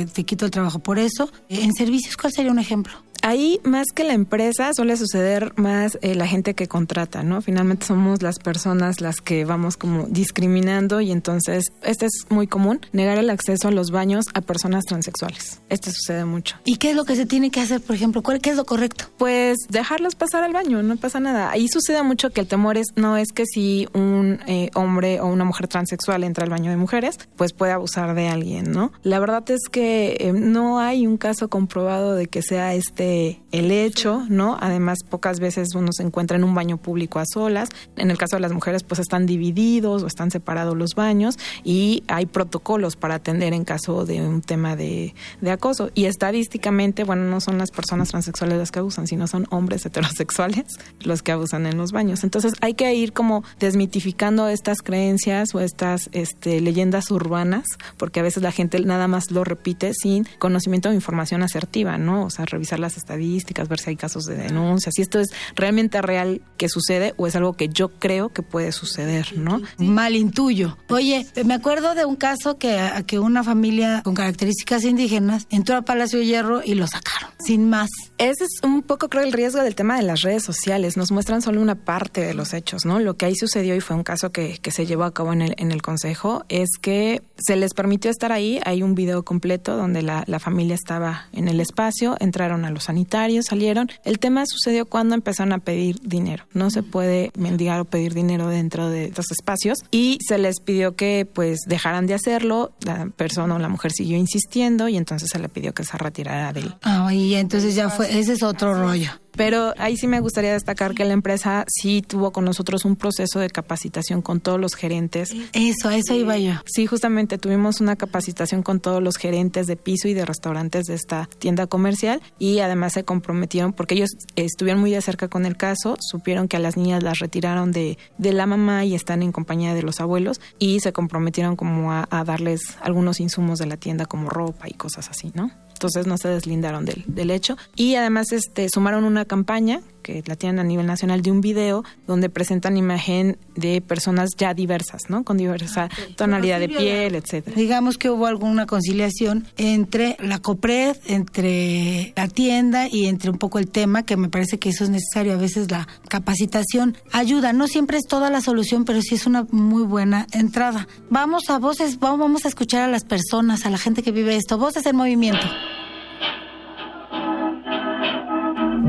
te 0.07 0.25
quito 0.25 0.47
el 0.47 0.51
trabajo 0.51 0.79
por 0.79 0.99
eso. 0.99 1.31
En 1.51 1.75
servicios, 1.75 2.17
¿cuál 2.17 2.33
sería 2.33 2.53
un 2.53 2.59
ejemplo? 2.59 2.95
Ahí, 3.23 3.61
más 3.65 3.89
que 3.95 4.05
la 4.05 4.15
empresa, 4.15 4.73
suele 4.73 4.97
suceder 4.97 5.53
más 5.57 5.99
eh, 6.01 6.15
la 6.15 6.27
gente 6.27 6.55
que 6.55 6.69
contrata, 6.69 7.23
¿no? 7.23 7.43
Finalmente 7.43 7.87
somos 7.87 8.23
las 8.23 8.39
personas 8.39 9.01
las 9.01 9.21
que 9.21 9.45
vamos 9.45 9.77
como 9.77 10.07
discriminando 10.09 11.01
y 11.01 11.13
entonces, 11.13 11.73
este 11.83 12.07
es 12.07 12.27
muy 12.31 12.47
común, 12.47 12.81
negar 12.93 13.19
el 13.19 13.29
acceso 13.31 13.69
a 13.69 13.71
los 13.71 13.91
baños 13.91 14.27
a 14.35 14.41
personas 14.41 14.85
transexuales. 14.85 15.61
Esto 15.69 15.91
sucede 15.91 16.25
mucho. 16.25 16.57
¿Y 16.65 16.77
qué 16.77 16.91
es 16.91 16.97
lo 16.97 17.05
que 17.05 17.17
se 17.17 17.27
tiene 17.27 17.51
que 17.51 17.61
hacer, 17.61 17.81
por 17.81 17.95
ejemplo? 17.95 18.23
¿Cuál, 18.23 18.41
¿Qué 18.41 18.51
es 18.51 18.57
lo 18.57 18.65
correcto? 18.65 19.05
Pues 19.19 19.59
dejarlos 19.69 20.15
pasar 20.15 20.43
al 20.43 20.53
baño, 20.53 20.83
no 20.83 20.97
pasa 20.97 21.21
nada. 21.21 21.51
Ahí 21.51 21.69
sucede 21.69 22.03
mucho 22.03 22.31
que 22.31 22.41
el 22.41 22.47
temor 22.47 22.79
es, 22.79 22.89
no 22.97 23.17
es 23.17 23.33
que 23.33 23.45
si 23.47 23.89
un 23.93 24.41
eh, 24.47 24.71
hombre 24.75 25.21
o 25.21 25.27
una 25.27 25.45
mujer 25.45 25.69
transexual 25.69 26.25
entra 26.25 26.45
al 26.45 26.51
baño 26.51 26.71
de 26.71 26.77
mujeres, 26.77 27.19
pues 27.37 27.53
puede 27.53 27.73
abusar 27.73 28.15
de 28.15 28.29
alguien, 28.29 28.71
¿no? 28.73 28.93
La 29.03 29.19
verdad 29.19 29.49
es 29.51 29.69
que 29.71 30.17
eh, 30.21 30.33
no 30.33 30.79
hay 30.79 31.07
un 31.07 31.17
caso 31.17 31.49
comprobado 31.49 32.15
de 32.15 32.27
que 32.27 32.43
sea 32.43 32.75
este 32.75 33.10
el 33.53 33.71
hecho, 33.71 34.25
¿no? 34.29 34.57
Además, 34.61 34.99
pocas 35.09 35.41
veces 35.41 35.75
uno 35.75 35.93
se 35.93 36.03
encuentra 36.03 36.37
en 36.37 36.45
un 36.45 36.55
baño 36.55 36.77
público 36.77 37.19
a 37.19 37.25
solas. 37.27 37.69
En 37.97 38.11
el 38.11 38.19
caso 38.19 38.37
de 38.37 38.41
las 38.41 38.53
mujeres, 38.53 38.83
pues 38.83 39.01
están 39.01 39.27
divididos 39.27 40.03
o 40.03 40.07
están 40.07 40.31
separados 40.31 40.77
los 40.77 40.95
baños 40.95 41.39
y 41.65 42.03
hay 42.09 42.27
protocolos 42.27 42.97
para 42.97 43.17
atender 43.17 43.53
en 43.53 43.65
caso 43.65 44.05
de 44.05 44.21
un 44.21 44.43
tema 44.43 44.77
de, 44.77 45.15
acoso. 45.51 45.91
Y 45.95 46.05
estadísticamente, 46.05 47.05
bueno, 47.05 47.25
no 47.25 47.41
son 47.41 47.59
las 47.59 47.71
personas 47.71 48.11
transexuales 48.11 48.59
las 48.59 48.71
que 48.71 48.79
abusan, 48.79 49.07
sino 49.07 49.27
son 49.27 49.47
hombres 49.51 49.85
heterosexuales 49.85 50.67
los 51.01 51.23
que 51.23 51.33
abusan 51.33 51.67
en 51.67 51.77
los 51.77 51.93
baños. 51.93 52.25
Entonces, 52.25 52.55
hay 52.61 52.75
que 52.75 52.95
ir 52.95 53.13
como 53.13 53.43
desmitificando 53.59 54.49
estas 54.49 54.79
creencias 54.83 55.55
o 55.55 55.61
estas 55.61 56.09
este, 56.13 56.61
leyendas 56.61 57.11
urbanas, 57.11 57.65
porque 57.97 58.21
a 58.21 58.23
veces 58.23 58.43
la 58.43 58.53
gente 58.53 58.81
nada 58.81 59.09
más 59.09 59.31
lo 59.31 59.45
repite 59.45 59.93
sin 59.95 60.27
conocimiento 60.39 60.89
o 60.89 60.93
información 60.93 61.43
asertiva, 61.43 61.99
¿no? 61.99 62.25
O 62.25 62.31
sea, 62.31 62.45
revisar 62.45 62.79
las 62.79 62.97
estadísticas, 63.01 63.69
ver 63.69 63.79
si 63.79 63.91
hay 63.91 63.97
casos 63.97 64.25
de 64.25 64.37
denuncias, 64.37 64.95
si 64.95 65.03
esto 65.03 65.19
es 65.21 65.31
realmente 65.55 66.01
real 66.03 66.43
que 66.57 66.69
sucede 66.69 67.15
o 67.17 67.27
es 67.27 67.37
algo 67.37 67.55
que 67.55 67.69
yo 67.69 67.89
creo 67.89 68.31
que 68.31 68.43
puede 68.43 68.73
suceder, 68.73 69.37
¿no? 69.37 69.61
Mal 69.79 70.17
intuyo. 70.17 70.77
Oye, 70.89 71.27
me 71.45 71.55
acuerdo 71.55 71.95
de 71.95 72.05
un 72.05 72.17
caso 72.17 72.59
que, 72.59 72.79
que 73.07 73.19
una 73.19 73.43
familia 73.45 74.03
con 74.05 74.15
características 74.15 74.85
indígenas 74.85 75.47
entró 75.51 75.77
a 75.77 75.83
Palacio 75.83 76.19
de 76.19 76.27
Hierro 76.27 76.63
y 76.65 76.75
lo 76.75 76.87
sacaron, 76.87 77.31
sin 77.39 77.69
más. 77.69 77.91
Ese 78.21 78.45
es 78.45 78.61
un 78.63 78.83
poco, 78.83 79.09
creo, 79.09 79.25
el 79.25 79.33
riesgo 79.33 79.63
del 79.63 79.75
tema 79.75 79.97
de 79.97 80.03
las 80.03 80.21
redes 80.21 80.43
sociales. 80.43 80.99
Nos 80.99 81.11
muestran 81.11 81.41
solo 81.41 81.63
una 81.63 81.75
parte 81.75 82.21
de 82.21 82.35
los 82.35 82.53
hechos, 82.53 82.85
¿no? 82.85 82.99
Lo 82.99 83.17
que 83.17 83.25
ahí 83.25 83.35
sucedió 83.35 83.75
y 83.75 83.81
fue 83.81 83.97
un 83.97 84.03
caso 84.03 84.31
que, 84.31 84.61
se 84.71 84.85
llevó 84.85 85.05
a 85.05 85.15
cabo 85.15 85.33
en 85.33 85.41
el, 85.41 85.55
en 85.57 85.73
el 85.73 85.81
Consejo 85.81 86.45
es 86.51 86.69
que 86.83 87.23
se 87.39 87.57
les 87.57 87.73
permitió 87.73 88.11
estar 88.11 88.31
ahí. 88.31 88.61
Hay 88.67 88.83
un 88.83 88.95
video 88.95 89.25
completo 89.25 89.75
donde 89.75 90.03
la, 90.03 90.25
la 90.27 90.39
familia 90.39 90.75
estaba 90.75 91.29
en 91.33 91.49
el 91.49 91.61
espacio, 91.61 92.15
entraron 92.21 92.67
a 92.67 92.71
los 92.71 92.85
sanitarios, 92.85 93.47
salieron. 93.47 93.89
El 94.05 94.19
tema 94.19 94.45
sucedió 94.45 94.85
cuando 94.85 95.15
empezaron 95.15 95.55
a 95.55 95.59
pedir 95.59 95.99
dinero. 96.03 96.45
No 96.53 96.71
se 96.71 96.83
puede 96.83 97.33
mendigar 97.39 97.81
o 97.81 97.87
pedir 97.87 98.13
dinero 98.13 98.49
dentro 98.49 98.91
de 98.91 99.07
estos 99.07 99.31
espacios 99.31 99.79
y 99.91 100.19
se 100.29 100.37
les 100.37 100.61
pidió 100.61 100.95
que 100.95 101.27
pues 101.33 101.61
dejaran 101.67 102.07
de 102.07 102.13
hacerlo. 102.13 102.73
La 102.83 103.07
persona 103.17 103.55
o 103.55 103.59
la 103.59 103.71
mujer 103.71 103.93
siguió 103.93 104.19
insistiendo 104.19 104.89
y 104.89 104.99
entonces 104.99 105.31
se 105.33 105.39
le 105.39 105.49
pidió 105.49 105.73
que 105.73 105.85
se 105.85 105.97
retirara 105.97 106.53
de 106.53 106.61
él. 106.61 106.75
Ah, 106.83 107.13
y 107.15 107.35
entonces 107.35 107.75
ya 107.75 107.89
fue, 107.89 108.10
ese 108.11 108.33
es 108.33 108.43
otro 108.43 108.75
rollo. 108.75 109.11
Pero 109.37 109.75
ahí 109.79 109.97
sí 109.97 110.07
me 110.07 110.21
gustaría 110.21 110.53
destacar 110.53 110.95
que 110.95 111.05
la 111.05 111.13
empresa 111.13 111.65
sí 111.69 112.03
tuvo 112.03 112.33
con 112.33 112.45
nosotros 112.45 112.85
un 112.85 112.97
proceso 112.97 113.39
de 113.39 113.49
capacitación 113.49 114.23
con 114.23 114.41
todos 114.41 114.61
los 114.61 114.75
gerentes. 114.75 115.33
Eso, 115.53 115.91
eso 115.91 116.15
iba 116.15 116.37
yo. 116.37 116.55
Sí, 116.67 116.87
justamente 116.87 117.39
tuvimos 117.39 117.81
una 117.81 117.97
capacitación 117.97 118.63
con 118.63 118.81
todos 118.81 119.03
los 119.03 119.17
gerentes 119.17 119.67
de 119.67 119.77
piso 119.77 120.09
y 120.09 120.15
de 120.15 120.25
restaurantes 120.25 120.87
de 120.87 120.95
esta 120.95 121.29
tienda 121.39 121.67
comercial 121.67 122.21
y 122.39 122.59
además 122.59 122.95
se 122.95 123.05
comprometieron 123.05 123.73
porque 123.73 123.95
ellos 123.95 124.11
estuvieron 124.37 124.81
muy 124.81 124.91
de 124.91 125.01
cerca 125.01 125.29
con 125.29 125.47
el 125.47 125.57
caso, 125.57 125.97
supieron 126.01 126.49
que 126.49 126.57
a 126.57 126.61
las 126.61 126.77
niñas 126.77 127.03
las 127.03 127.21
retiraron 127.21 127.73
de, 127.73 127.99
de 128.19 128.33
la 128.33 128.47
mamá 128.47 128.85
y 128.85 128.95
están 128.95 129.23
en 129.23 129.33
compañía 129.33 129.75
de 129.75 129.83
los 129.83 130.01
abuelos 130.01 130.41
y 130.59 130.81
se 130.81 130.93
comprometieron 130.93 131.57
como 131.57 131.93
a, 131.93 132.09
a 132.11 132.25
darles 132.25 132.77
algunos 132.83 133.21
insumos 133.21 133.59
de 133.59 133.67
la 133.67 133.77
tienda 133.77 134.07
como 134.07 134.29
ropa 134.29 134.69
y 134.69 134.75
cosas 134.75 135.09
así, 135.09 135.31
¿no? 135.35 135.51
Entonces 135.81 136.07
no 136.07 136.19
se 136.19 136.29
deslindaron 136.29 136.85
del, 136.85 137.05
del 137.07 137.31
hecho. 137.31 137.57
Y 137.75 137.95
además 137.95 138.33
este, 138.33 138.69
sumaron 138.69 139.05
una 139.05 139.25
campaña 139.25 139.81
que 140.01 140.23
la 140.27 140.37
tienen 140.37 140.59
a 140.59 140.65
nivel 140.65 140.87
nacional 140.87 141.23
de 141.23 141.31
un 141.31 141.41
video 141.41 141.85
donde 142.07 142.29
presentan 142.29 142.77
imagen 142.77 143.39
de 143.57 143.81
personas 143.81 144.31
ya 144.37 144.55
diversas, 144.55 145.03
¿no? 145.09 145.25
Con 145.25 145.37
diversa 145.37 145.89
ah, 145.91 145.97
tonalidad 146.17 146.61
de 146.61 146.69
piel, 146.69 147.15
etcétera. 147.15 147.57
Digamos 147.57 147.99
que 147.99 148.11
hubo 148.11 148.27
alguna 148.27 148.67
conciliación 148.67 149.47
entre 149.57 150.17
la 150.21 150.39
COPRED, 150.39 150.97
entre 151.07 152.13
la 152.17 152.29
tienda 152.29 152.89
y 152.89 153.07
entre 153.07 153.31
un 153.31 153.39
poco 153.39 153.59
el 153.59 153.69
tema, 153.69 154.05
que 154.05 154.17
me 154.17 154.29
parece 154.29 154.59
que 154.59 154.71
eso 154.71 154.85
es 154.85 154.91
necesario. 154.91 155.33
A 155.33 155.37
veces 155.37 155.71
la 155.71 155.87
capacitación 156.09 156.97
ayuda. 157.13 157.53
No 157.53 157.69
siempre 157.69 157.99
es 157.99 158.07
toda 158.07 158.31
la 158.31 158.41
solución, 158.41 158.85
pero 158.85 159.03
sí 159.03 159.15
es 159.15 159.27
una 159.27 159.47
muy 159.51 159.83
buena 159.83 160.27
entrada. 160.33 160.89
Vamos 161.11 161.51
a 161.51 161.59
voces, 161.59 161.99
vamos 161.99 162.45
a 162.45 162.49
escuchar 162.49 162.83
a 162.83 162.89
las 162.89 163.05
personas, 163.05 163.67
a 163.67 163.71
la 163.71 163.79
gente 163.79 164.03
que 164.03 164.13
vive 164.13 164.37
esto. 164.37 164.59
Voces 164.59 164.87
en 164.87 164.97
movimiento. 164.97 165.47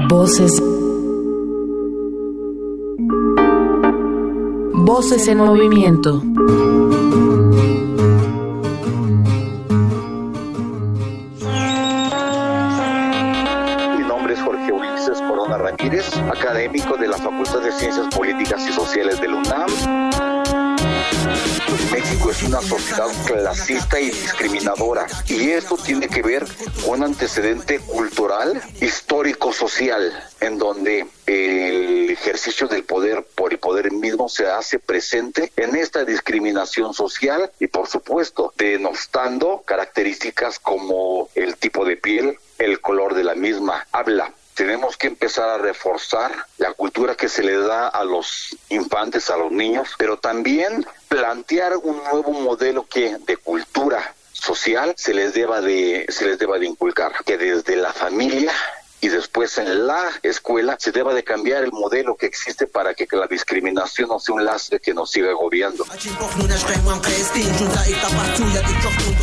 Voces. 0.08 0.62
Voces 4.84 5.28
en 5.28 5.38
movimiento. 5.38 6.22
Mi 13.96 14.04
nombre 14.04 14.34
es 14.34 14.42
Jorge 14.42 14.72
Ulises 14.72 15.22
Corona 15.22 15.60
Ramírez, 15.60 16.12
académico 16.18 16.98
de 16.98 17.08
la 17.08 17.18
Facultad 17.18 17.62
de 17.62 17.72
Ciencias 17.74 18.08
Políticas 18.08 18.68
y 18.68 18.74
Sociales 18.74 19.22
del 19.22 19.36
UNAM. 19.36 19.70
México 21.92 22.32
es 22.32 22.42
una 22.44 22.62
sociedad 22.62 23.08
clasista 23.26 24.00
y 24.00 24.06
discriminadora 24.06 25.06
y 25.28 25.50
esto 25.50 25.78
tiene 25.78 26.08
que 26.08 26.22
ver 26.22 26.46
con 26.86 27.00
un 27.00 27.06
antecedente 27.06 27.80
cultural, 27.80 28.62
histórico, 28.82 29.54
social, 29.54 30.12
en 30.40 30.58
donde 30.58 31.06
el 31.26 32.01
ejercicio 32.22 32.68
del 32.68 32.84
poder 32.84 33.24
por 33.24 33.52
el 33.52 33.60
poder 33.60 33.92
mismo 33.92 34.30
se 34.30 34.48
hace 34.48 34.78
presente 34.78 35.52
en 35.56 35.76
esta 35.76 36.06
discriminación 36.06 36.94
social 36.94 37.52
y 37.60 37.68
por 37.68 37.88
supuesto 37.88 38.54
denostando 38.58 39.64
características 39.66 40.60
como 40.60 41.30
el 41.34 41.58
tipo 41.58 41.84
de 41.84 41.98
piel, 41.98 42.38
el 42.60 42.80
color 42.80 43.16
de 43.16 43.24
la 43.24 43.34
misma, 43.34 43.88
habla, 43.92 44.32
tenemos 44.54 44.98
que 44.98 45.08
empezar 45.08 45.50
a 45.50 45.58
reforzar 45.58 46.32
la 46.60 46.74
cultura 46.74 47.16
que 47.16 47.28
se 47.28 47.42
le 47.42 47.58
da 47.58 47.88
a 47.88 48.04
los 48.04 48.56
infantes, 48.70 49.32
a 49.32 49.38
los 49.38 49.52
niños, 49.52 49.90
pero 49.98 50.18
también 50.18 50.86
plantear 51.08 51.78
un 51.78 52.04
nuevo 52.04 52.34
modelo 52.34 52.86
que 52.86 53.18
de 53.26 53.38
cultura 53.38 54.14
social 54.34 54.94
se 54.96 55.14
les 55.16 55.34
deba 55.34 55.62
de 55.62 56.06
se 56.10 56.26
les 56.26 56.38
deba 56.38 56.60
de 56.60 56.68
inculcar 56.68 57.14
que 57.26 57.38
desde 57.38 57.76
la 57.76 57.94
familia 57.94 58.52
y 59.02 59.10
después 59.10 59.58
en 59.58 59.88
la 59.88 60.12
escuela 60.22 60.78
se 60.80 60.92
deba 60.92 61.14
de 61.14 61.24
cambiar 61.24 61.64
el 61.64 61.72
modelo 61.72 62.16
que 62.16 62.28
existe 62.28 62.68
para 62.68 62.94
que 62.94 63.08
la 63.12 63.26
discriminación 63.26 64.10
no 64.10 64.20
sea 64.20 64.36
un 64.36 64.46
lastre 64.46 64.80
que 64.80 64.94
nos 64.94 65.10
siga 65.10 65.32
agobiando. 65.32 65.86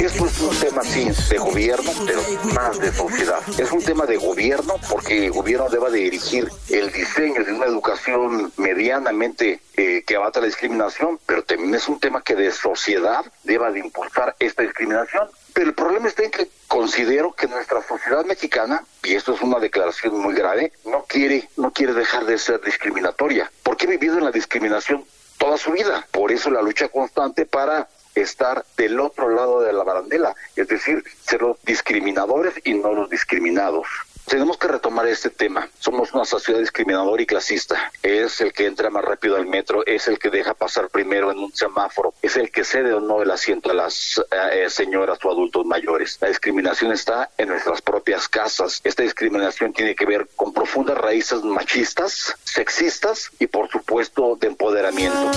Esto 0.01 0.27
es 0.27 0.41
un 0.41 0.57
tema, 0.57 0.83
sí, 0.83 1.09
de 1.31 1.39
gobierno, 1.39 1.93
pero 2.05 2.21
más 2.53 2.79
de 2.81 2.93
sociedad. 2.93 3.41
Es 3.57 3.71
un 3.71 3.83
tema 3.83 4.05
de 4.05 4.17
gobierno 4.17 4.75
porque 4.91 5.27
el 5.27 5.33
gobierno 5.33 5.69
debe 5.69 5.91
de 5.93 5.99
dirigir 5.99 6.51
el 6.69 6.93
diseño 6.93 7.45
de 7.45 7.53
una 7.53 7.67
educación 7.67 8.53
medianamente 8.57 9.61
eh, 9.79 10.03
que 10.05 10.17
abata 10.17 10.41
la 10.41 10.47
discriminación, 10.47 11.21
pero 11.25 11.45
también 11.45 11.73
es 11.77 11.87
un 11.87 12.01
tema 12.01 12.21
que 12.21 12.35
de 12.35 12.51
sociedad 12.51 13.25
deba 13.45 13.71
de 13.71 13.79
impulsar 13.79 14.35
esta 14.41 14.65
discriminación. 14.65 15.29
Pero 15.53 15.69
el 15.69 15.75
problema 15.75 16.09
está 16.09 16.25
en 16.25 16.33
que 16.33 16.49
considero 16.67 17.33
que 17.33 17.47
nuestra 17.47 17.81
sociedad 17.87 18.25
mexicana, 18.25 18.85
y 19.05 19.15
esto 19.15 19.35
es 19.35 19.41
una 19.41 19.61
declaración 19.61 20.19
muy 20.19 20.35
grave, 20.35 20.73
no 20.85 21.05
quiere, 21.05 21.49
no 21.57 21.73
quiere 21.73 21.93
dejar 21.93 22.25
de 22.25 22.39
ser 22.39 22.61
discriminatoria, 22.61 23.53
porque 23.63 23.87
ha 23.87 23.91
vivido 23.91 24.19
en 24.19 24.25
la 24.25 24.33
discriminación 24.33 25.05
toda 25.39 25.57
su 25.57 25.71
vida. 25.71 26.05
Por 26.11 26.33
eso 26.33 26.51
la 26.51 26.61
lucha 26.61 26.89
constante 26.89 27.47
para 27.47 27.89
estar 28.17 28.65
del 28.77 28.99
otro 28.99 29.29
lado 29.29 29.61
de 29.61 29.73
la 29.73 29.85
barandela, 29.85 30.35
es 30.57 30.67
decir, 30.67 31.05
ser 31.25 31.43
los 31.43 31.63
discriminadores 31.63 32.55
y 32.65 32.75
no 32.75 32.93
los 32.93 33.09
discriminados. 33.09 33.87
Tenemos 34.29 34.59
que 34.59 34.69
retomar 34.69 35.07
este 35.07 35.31
tema. 35.31 35.69
Somos 35.79 36.13
una 36.13 36.27
sociedad 36.27 36.61
discriminadora 36.61 37.23
y 37.23 37.27
clasista. 37.27 37.91
Es 38.03 38.43
el 38.43 38.53
que 38.53 38.67
entra 38.67 38.91
más 38.91 39.03
rápido 39.03 39.37
al 39.37 39.47
metro, 39.47 39.87
es 39.87 40.07
el 40.07 40.19
que 40.19 40.29
deja 40.29 40.53
pasar 40.53 40.91
primero 40.91 41.33
en 41.33 41.39
un 41.39 41.55
semáforo, 41.55 42.13
es 42.21 42.37
el 42.37 42.51
que 42.51 42.65
cede 42.65 42.93
o 42.93 43.01
no 43.01 43.23
el 43.23 43.31
asiento 43.31 43.71
a 43.71 43.75
las 43.75 44.19
eh, 44.31 44.65
eh, 44.65 44.71
señoras 44.71 45.19
o 45.25 45.31
adultos 45.31 45.65
mayores. 45.65 46.19
La 46.21 46.29
discriminación 46.29 46.93
está 46.93 47.31
en 47.39 47.49
nuestras 47.49 47.81
propias 47.81 48.29
casas. 48.29 48.83
Esta 48.85 49.03
discriminación 49.03 49.73
tiene 49.73 49.95
que 49.95 50.05
ver 50.05 50.29
con 50.37 50.53
profundas 50.53 50.99
raíces 50.99 51.43
machistas, 51.43 52.37
sexistas 52.45 53.31
y 53.39 53.47
por 53.47 53.71
supuesto 53.71 54.37
de 54.39 54.49
empoderamiento. 54.49 55.31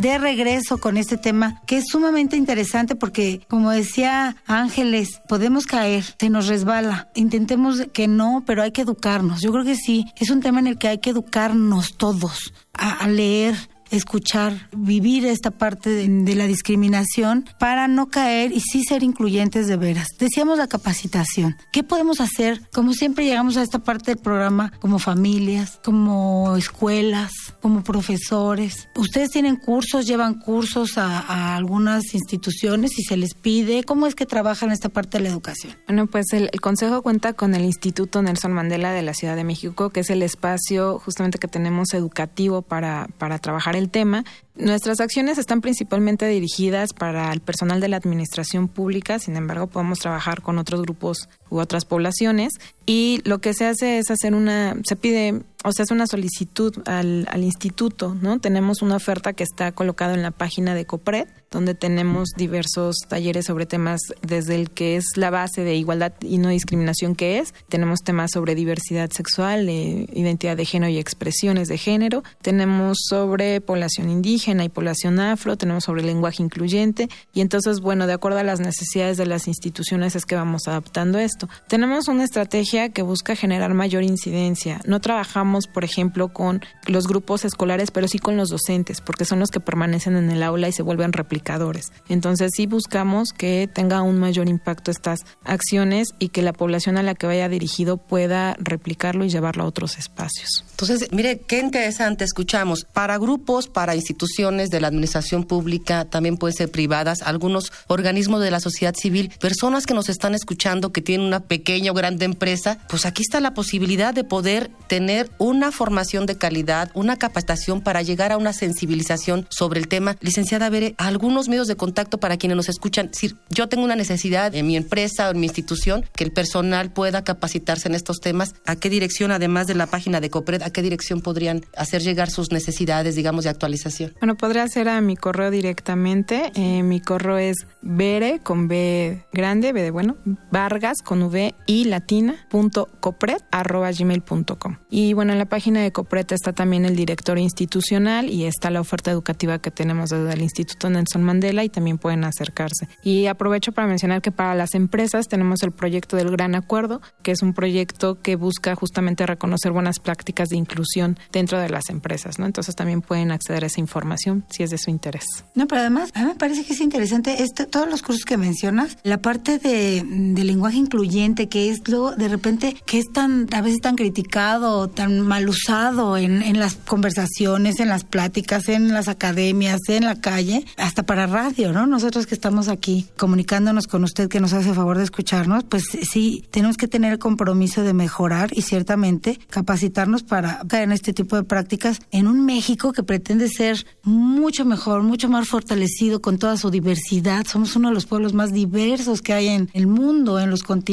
De 0.00 0.18
regreso 0.18 0.78
con 0.78 0.96
este 0.96 1.16
tema 1.16 1.60
que 1.66 1.78
es 1.78 1.84
sumamente 1.88 2.36
interesante 2.36 2.94
porque, 2.94 3.40
como 3.48 3.70
decía 3.70 4.36
Ángeles, 4.46 5.20
podemos 5.28 5.66
caer, 5.66 6.04
se 6.18 6.30
nos 6.30 6.46
resbala. 6.46 7.10
Intentemos 7.14 7.82
que 7.92 8.08
no, 8.08 8.42
pero 8.46 8.62
hay 8.62 8.72
que 8.72 8.82
educarnos. 8.82 9.40
Yo 9.40 9.52
creo 9.52 9.64
que 9.64 9.76
sí, 9.76 10.06
es 10.16 10.30
un 10.30 10.40
tema 10.40 10.60
en 10.60 10.66
el 10.66 10.78
que 10.78 10.88
hay 10.88 10.98
que 10.98 11.10
educarnos 11.10 11.96
todos 11.96 12.52
a, 12.74 13.06
leer, 13.06 13.54
escuchar, 13.92 14.68
vivir 14.74 15.26
esta 15.26 15.50
parte 15.50 15.90
de, 15.90 16.32
la 16.34 16.46
discriminación 16.46 17.44
para 17.58 17.88
no 17.88 18.08
caer 18.08 18.52
y 18.52 18.60
sí 18.60 18.84
ser 18.84 19.02
incluyentes 19.02 19.66
de 19.66 19.76
veras. 19.76 20.08
Decíamos 20.18 20.58
la 20.58 20.66
capacitación. 20.66 21.56
¿Qué 21.72 21.82
podemos 21.82 22.20
hacer? 22.20 22.62
Como 22.72 22.94
siempre 22.94 23.26
llegamos 23.26 23.56
a 23.56 23.62
esta 23.62 23.80
parte 23.80 24.12
del 24.12 24.22
programa 24.22 24.72
como 24.80 24.98
familias, 24.98 25.78
como 25.84 26.56
escuelas, 26.56 27.32
como 27.60 27.84
profesores. 27.84 28.88
Ustedes 28.96 29.30
tienen 29.30 29.56
cursos, 29.56 30.06
llevan 30.06 30.38
cursos 30.38 30.96
a, 30.96 31.54
algunas 31.56 32.14
instituciones 32.14 32.98
y 32.98 33.02
se 33.02 33.16
les 33.16 33.34
pide. 33.34 33.84
¿Cómo 33.84 34.06
es 34.06 34.14
que 34.14 34.24
trabajan 34.26 34.72
esta 34.72 34.88
parte 34.88 35.18
de 35.18 35.24
la 35.24 35.30
educación? 35.30 35.76
Bueno, 35.86 36.06
pues 36.06 36.32
el, 36.32 36.50
Consejo 36.60 37.02
cuenta 37.02 37.34
con 37.34 37.54
el 37.54 37.64
Instituto 37.64 38.22
Nelson 38.22 38.52
Mandela 38.52 38.92
de 38.92 39.02
la 39.02 39.14
Ciudad 39.14 39.36
de 39.36 39.44
México, 39.44 39.90
que 39.90 40.00
es 40.00 40.10
el 40.10 40.22
espacio 40.22 40.98
justamente 40.98 41.38
que 41.38 41.48
tenemos 41.48 41.92
educativo 41.92 42.62
para, 42.62 43.08
para 43.18 43.38
trabajar 43.38 43.76
el 43.76 43.81
tema 43.90 44.24
Nuestras 44.54 45.00
acciones 45.00 45.38
están 45.38 45.62
principalmente 45.62 46.26
dirigidas 46.26 46.92
para 46.92 47.32
el 47.32 47.40
personal 47.40 47.80
de 47.80 47.88
la 47.88 47.96
administración 47.96 48.68
pública, 48.68 49.18
sin 49.18 49.36
embargo 49.36 49.66
podemos 49.66 49.98
trabajar 49.98 50.42
con 50.42 50.58
otros 50.58 50.82
grupos 50.82 51.30
u 51.52 51.60
otras 51.60 51.84
poblaciones 51.84 52.54
y 52.86 53.20
lo 53.24 53.38
que 53.38 53.54
se 53.54 53.66
hace 53.66 53.98
es 53.98 54.10
hacer 54.10 54.34
una, 54.34 54.74
se 54.84 54.96
pide, 54.96 55.42
o 55.62 55.72
sea, 55.72 55.84
es 55.84 55.90
una 55.90 56.06
solicitud 56.06 56.74
al, 56.86 57.28
al 57.30 57.44
instituto, 57.44 58.16
¿no? 58.20 58.40
Tenemos 58.40 58.82
una 58.82 58.96
oferta 58.96 59.34
que 59.34 59.44
está 59.44 59.70
colocada 59.70 60.14
en 60.14 60.22
la 60.22 60.32
página 60.32 60.74
de 60.74 60.86
COPRED, 60.86 61.28
donde 61.50 61.74
tenemos 61.74 62.30
diversos 62.36 62.96
talleres 63.06 63.44
sobre 63.44 63.66
temas 63.66 64.00
desde 64.22 64.56
el 64.56 64.70
que 64.70 64.96
es 64.96 65.04
la 65.16 65.30
base 65.30 65.62
de 65.62 65.76
igualdad 65.76 66.12
y 66.22 66.38
no 66.38 66.48
discriminación 66.48 67.14
que 67.14 67.38
es, 67.38 67.54
tenemos 67.68 68.00
temas 68.00 68.30
sobre 68.32 68.54
diversidad 68.54 69.10
sexual, 69.10 69.68
eh, 69.68 70.08
identidad 70.12 70.56
de 70.56 70.64
género 70.64 70.90
y 70.90 70.98
expresiones 70.98 71.68
de 71.68 71.78
género, 71.78 72.24
tenemos 72.40 72.98
sobre 73.08 73.60
población 73.60 74.08
indígena, 74.10 74.64
y 74.64 74.68
población 74.70 75.20
afro, 75.20 75.56
tenemos 75.56 75.84
sobre 75.84 76.02
lenguaje 76.02 76.42
incluyente 76.42 77.08
y 77.34 77.42
entonces, 77.42 77.80
bueno, 77.80 78.06
de 78.06 78.14
acuerdo 78.14 78.38
a 78.38 78.44
las 78.44 78.60
necesidades 78.60 79.18
de 79.18 79.26
las 79.26 79.46
instituciones 79.46 80.16
es 80.16 80.24
que 80.24 80.34
vamos 80.34 80.66
adaptando 80.66 81.18
esto. 81.18 81.41
Tenemos 81.68 82.08
una 82.08 82.24
estrategia 82.24 82.90
que 82.90 83.02
busca 83.02 83.36
generar 83.36 83.74
mayor 83.74 84.02
incidencia. 84.02 84.80
No 84.86 85.00
trabajamos, 85.00 85.66
por 85.66 85.84
ejemplo, 85.84 86.32
con 86.32 86.62
los 86.86 87.06
grupos 87.06 87.44
escolares, 87.44 87.90
pero 87.90 88.08
sí 88.08 88.18
con 88.18 88.36
los 88.36 88.48
docentes, 88.48 89.00
porque 89.00 89.24
son 89.24 89.40
los 89.40 89.50
que 89.50 89.60
permanecen 89.60 90.16
en 90.16 90.30
el 90.30 90.42
aula 90.42 90.68
y 90.68 90.72
se 90.72 90.82
vuelven 90.82 91.12
replicadores. 91.12 91.92
Entonces, 92.08 92.50
sí 92.54 92.66
buscamos 92.66 93.32
que 93.32 93.68
tenga 93.72 94.02
un 94.02 94.18
mayor 94.18 94.48
impacto 94.48 94.90
estas 94.90 95.20
acciones 95.44 96.08
y 96.18 96.28
que 96.28 96.42
la 96.42 96.52
población 96.52 96.96
a 96.96 97.02
la 97.02 97.14
que 97.14 97.26
vaya 97.26 97.48
dirigido 97.48 97.96
pueda 97.96 98.56
replicarlo 98.58 99.24
y 99.24 99.28
llevarlo 99.28 99.64
a 99.64 99.66
otros 99.66 99.98
espacios. 99.98 100.64
Entonces, 100.70 101.08
mire, 101.12 101.40
qué 101.40 101.58
interesante 101.60 102.24
escuchamos. 102.24 102.84
Para 102.92 103.18
grupos, 103.18 103.68
para 103.68 103.94
instituciones, 103.94 104.32
de 104.70 104.80
la 104.80 104.88
administración 104.88 105.44
pública, 105.44 106.04
también 106.04 106.36
pueden 106.36 106.56
ser 106.56 106.70
privadas, 106.70 107.22
algunos 107.22 107.72
organismos 107.86 108.40
de 108.40 108.50
la 108.50 108.60
sociedad 108.60 108.94
civil, 108.94 109.32
personas 109.40 109.86
que 109.86 109.94
nos 109.94 110.08
están 110.08 110.34
escuchando 110.34 110.92
que 110.92 111.00
tienen 111.00 111.31
una 111.32 111.40
pequeña 111.40 111.92
o 111.92 111.94
grande 111.94 112.26
empresa, 112.26 112.78
pues 112.88 113.06
aquí 113.06 113.22
está 113.22 113.40
la 113.40 113.54
posibilidad 113.54 114.12
de 114.12 114.22
poder 114.22 114.70
tener 114.86 115.30
una 115.38 115.72
formación 115.72 116.26
de 116.26 116.36
calidad, 116.36 116.90
una 116.92 117.16
capacitación 117.16 117.80
para 117.80 118.02
llegar 118.02 118.32
a 118.32 118.36
una 118.36 118.52
sensibilización 118.52 119.46
sobre 119.48 119.80
el 119.80 119.88
tema. 119.88 120.16
Licenciada 120.20 120.68
Bere, 120.68 120.94
algunos 120.98 121.48
medios 121.48 121.68
de 121.68 121.76
contacto 121.76 122.18
para 122.18 122.36
quienes 122.36 122.56
nos 122.56 122.68
escuchan, 122.68 123.08
si 123.12 123.34
yo 123.48 123.68
tengo 123.68 123.84
una 123.84 123.96
necesidad 123.96 124.54
en 124.54 124.66
mi 124.66 124.76
empresa 124.76 125.28
o 125.28 125.30
en 125.32 125.40
mi 125.40 125.46
institución 125.46 126.04
que 126.14 126.24
el 126.24 126.32
personal 126.32 126.92
pueda 126.92 127.24
capacitarse 127.24 127.88
en 127.88 127.94
estos 127.94 128.20
temas, 128.20 128.54
¿a 128.66 128.76
qué 128.76 128.90
dirección, 128.90 129.30
además 129.30 129.66
de 129.66 129.74
la 129.74 129.86
página 129.86 130.20
de 130.20 130.28
COPRED, 130.28 130.62
a 130.62 130.70
qué 130.70 130.82
dirección 130.82 131.22
podrían 131.22 131.64
hacer 131.76 132.02
llegar 132.02 132.28
sus 132.28 132.52
necesidades, 132.52 133.14
digamos, 133.14 133.44
de 133.44 133.50
actualización? 133.50 134.12
Bueno, 134.20 134.36
podría 134.36 134.68
ser 134.68 134.90
a 134.90 135.00
mi 135.00 135.16
correo 135.16 135.50
directamente. 135.50 136.52
Eh, 136.54 136.82
mi 136.82 137.00
correo 137.00 137.38
es 137.38 137.66
bere 137.80 138.40
con 138.40 138.68
B 138.68 139.24
grande, 139.32 139.72
B 139.72 139.82
de 139.82 139.90
bueno, 139.90 140.16
Vargas 140.50 141.00
con 141.02 141.21
V 141.22 141.54
y 141.66 141.84
latina 141.84 142.46
punto 142.48 142.88
copret 143.00 143.42
arroba 143.50 143.90
gmail 143.92 144.22
punto 144.22 144.58
com. 144.58 144.76
Y 144.90 145.12
bueno, 145.14 145.32
en 145.32 145.38
la 145.38 145.46
página 145.46 145.80
de 145.80 145.92
Copret 145.92 146.32
está 146.32 146.52
también 146.52 146.84
el 146.84 146.96
director 146.96 147.38
institucional 147.38 148.28
y 148.28 148.44
está 148.44 148.70
la 148.70 148.80
oferta 148.80 149.10
educativa 149.10 149.58
que 149.58 149.70
tenemos 149.70 150.10
desde 150.10 150.32
el 150.32 150.42
Instituto 150.42 150.90
Nelson 150.90 151.22
Mandela 151.22 151.64
y 151.64 151.68
también 151.68 151.98
pueden 151.98 152.24
acercarse. 152.24 152.88
Y 153.02 153.26
aprovecho 153.26 153.72
para 153.72 153.88
mencionar 153.88 154.20
que 154.22 154.32
para 154.32 154.54
las 154.54 154.74
empresas 154.74 155.28
tenemos 155.28 155.62
el 155.62 155.72
proyecto 155.72 156.16
del 156.16 156.30
Gran 156.30 156.54
Acuerdo, 156.54 157.00
que 157.22 157.30
es 157.30 157.42
un 157.42 157.54
proyecto 157.54 158.20
que 158.20 158.36
busca 158.36 158.74
justamente 158.74 159.26
reconocer 159.26 159.72
buenas 159.72 159.98
prácticas 159.98 160.48
de 160.48 160.56
inclusión 160.56 161.18
dentro 161.30 161.58
de 161.58 161.70
las 161.70 161.88
empresas, 161.88 162.38
¿no? 162.38 162.46
Entonces 162.46 162.74
también 162.74 163.00
pueden 163.00 163.30
acceder 163.30 163.64
a 163.64 163.66
esa 163.68 163.80
información 163.80 164.44
si 164.50 164.62
es 164.62 164.70
de 164.70 164.78
su 164.78 164.90
interés. 164.90 165.24
No, 165.54 165.66
pero 165.66 165.80
además, 165.80 166.10
a 166.14 166.20
mí 166.20 166.26
me 166.26 166.34
parece 166.34 166.64
que 166.64 166.74
es 166.74 166.80
interesante 166.80 167.42
este, 167.42 167.66
todos 167.66 167.88
los 167.88 168.02
cursos 168.02 168.24
que 168.24 168.36
mencionas, 168.36 168.98
la 169.02 169.18
parte 169.18 169.58
de, 169.58 170.02
de 170.04 170.44
lenguaje 170.44 170.76
incluyente, 170.76 171.11
que 171.12 171.68
es 171.68 171.86
luego 171.88 172.12
de 172.12 172.26
repente, 172.28 172.74
que 172.86 172.98
es 172.98 173.12
tan, 173.12 173.46
a 173.52 173.60
veces 173.60 173.80
tan 173.80 173.96
criticado, 173.96 174.88
tan 174.88 175.20
mal 175.20 175.46
usado 175.46 176.16
en, 176.16 176.40
en 176.42 176.58
las 176.58 176.74
conversaciones, 176.74 177.80
en 177.80 177.88
las 177.88 178.04
pláticas, 178.04 178.68
en 178.68 178.94
las 178.94 179.08
academias, 179.08 179.80
en 179.88 180.04
la 180.04 180.20
calle, 180.20 180.64
hasta 180.78 181.02
para 181.02 181.26
radio, 181.26 181.72
¿no? 181.72 181.86
Nosotros 181.86 182.26
que 182.26 182.34
estamos 182.34 182.68
aquí 182.68 183.06
comunicándonos 183.18 183.86
con 183.86 184.04
usted, 184.04 184.28
que 184.28 184.40
nos 184.40 184.54
hace 184.54 184.72
favor 184.72 184.96
de 184.96 185.04
escucharnos, 185.04 185.64
pues 185.64 185.84
sí, 186.10 186.44
tenemos 186.50 186.78
que 186.78 186.88
tener 186.88 187.12
el 187.12 187.18
compromiso 187.18 187.82
de 187.82 187.92
mejorar 187.92 188.50
y 188.54 188.62
ciertamente 188.62 189.38
capacitarnos 189.50 190.22
para 190.22 190.62
caer 190.66 190.84
en 190.84 190.92
este 190.92 191.12
tipo 191.12 191.36
de 191.36 191.44
prácticas 191.44 191.98
en 192.10 192.26
un 192.26 192.46
México 192.46 192.92
que 192.92 193.02
pretende 193.02 193.48
ser 193.48 193.84
mucho 194.02 194.64
mejor, 194.64 195.02
mucho 195.02 195.28
más 195.28 195.46
fortalecido 195.46 196.22
con 196.22 196.38
toda 196.38 196.56
su 196.56 196.70
diversidad. 196.70 197.46
Somos 197.46 197.76
uno 197.76 197.88
de 197.88 197.94
los 197.94 198.06
pueblos 198.06 198.32
más 198.32 198.52
diversos 198.52 199.20
que 199.20 199.34
hay 199.34 199.48
en 199.48 199.68
el 199.74 199.86
mundo, 199.86 200.40
en 200.40 200.48
los 200.48 200.62
continentes. 200.62 200.91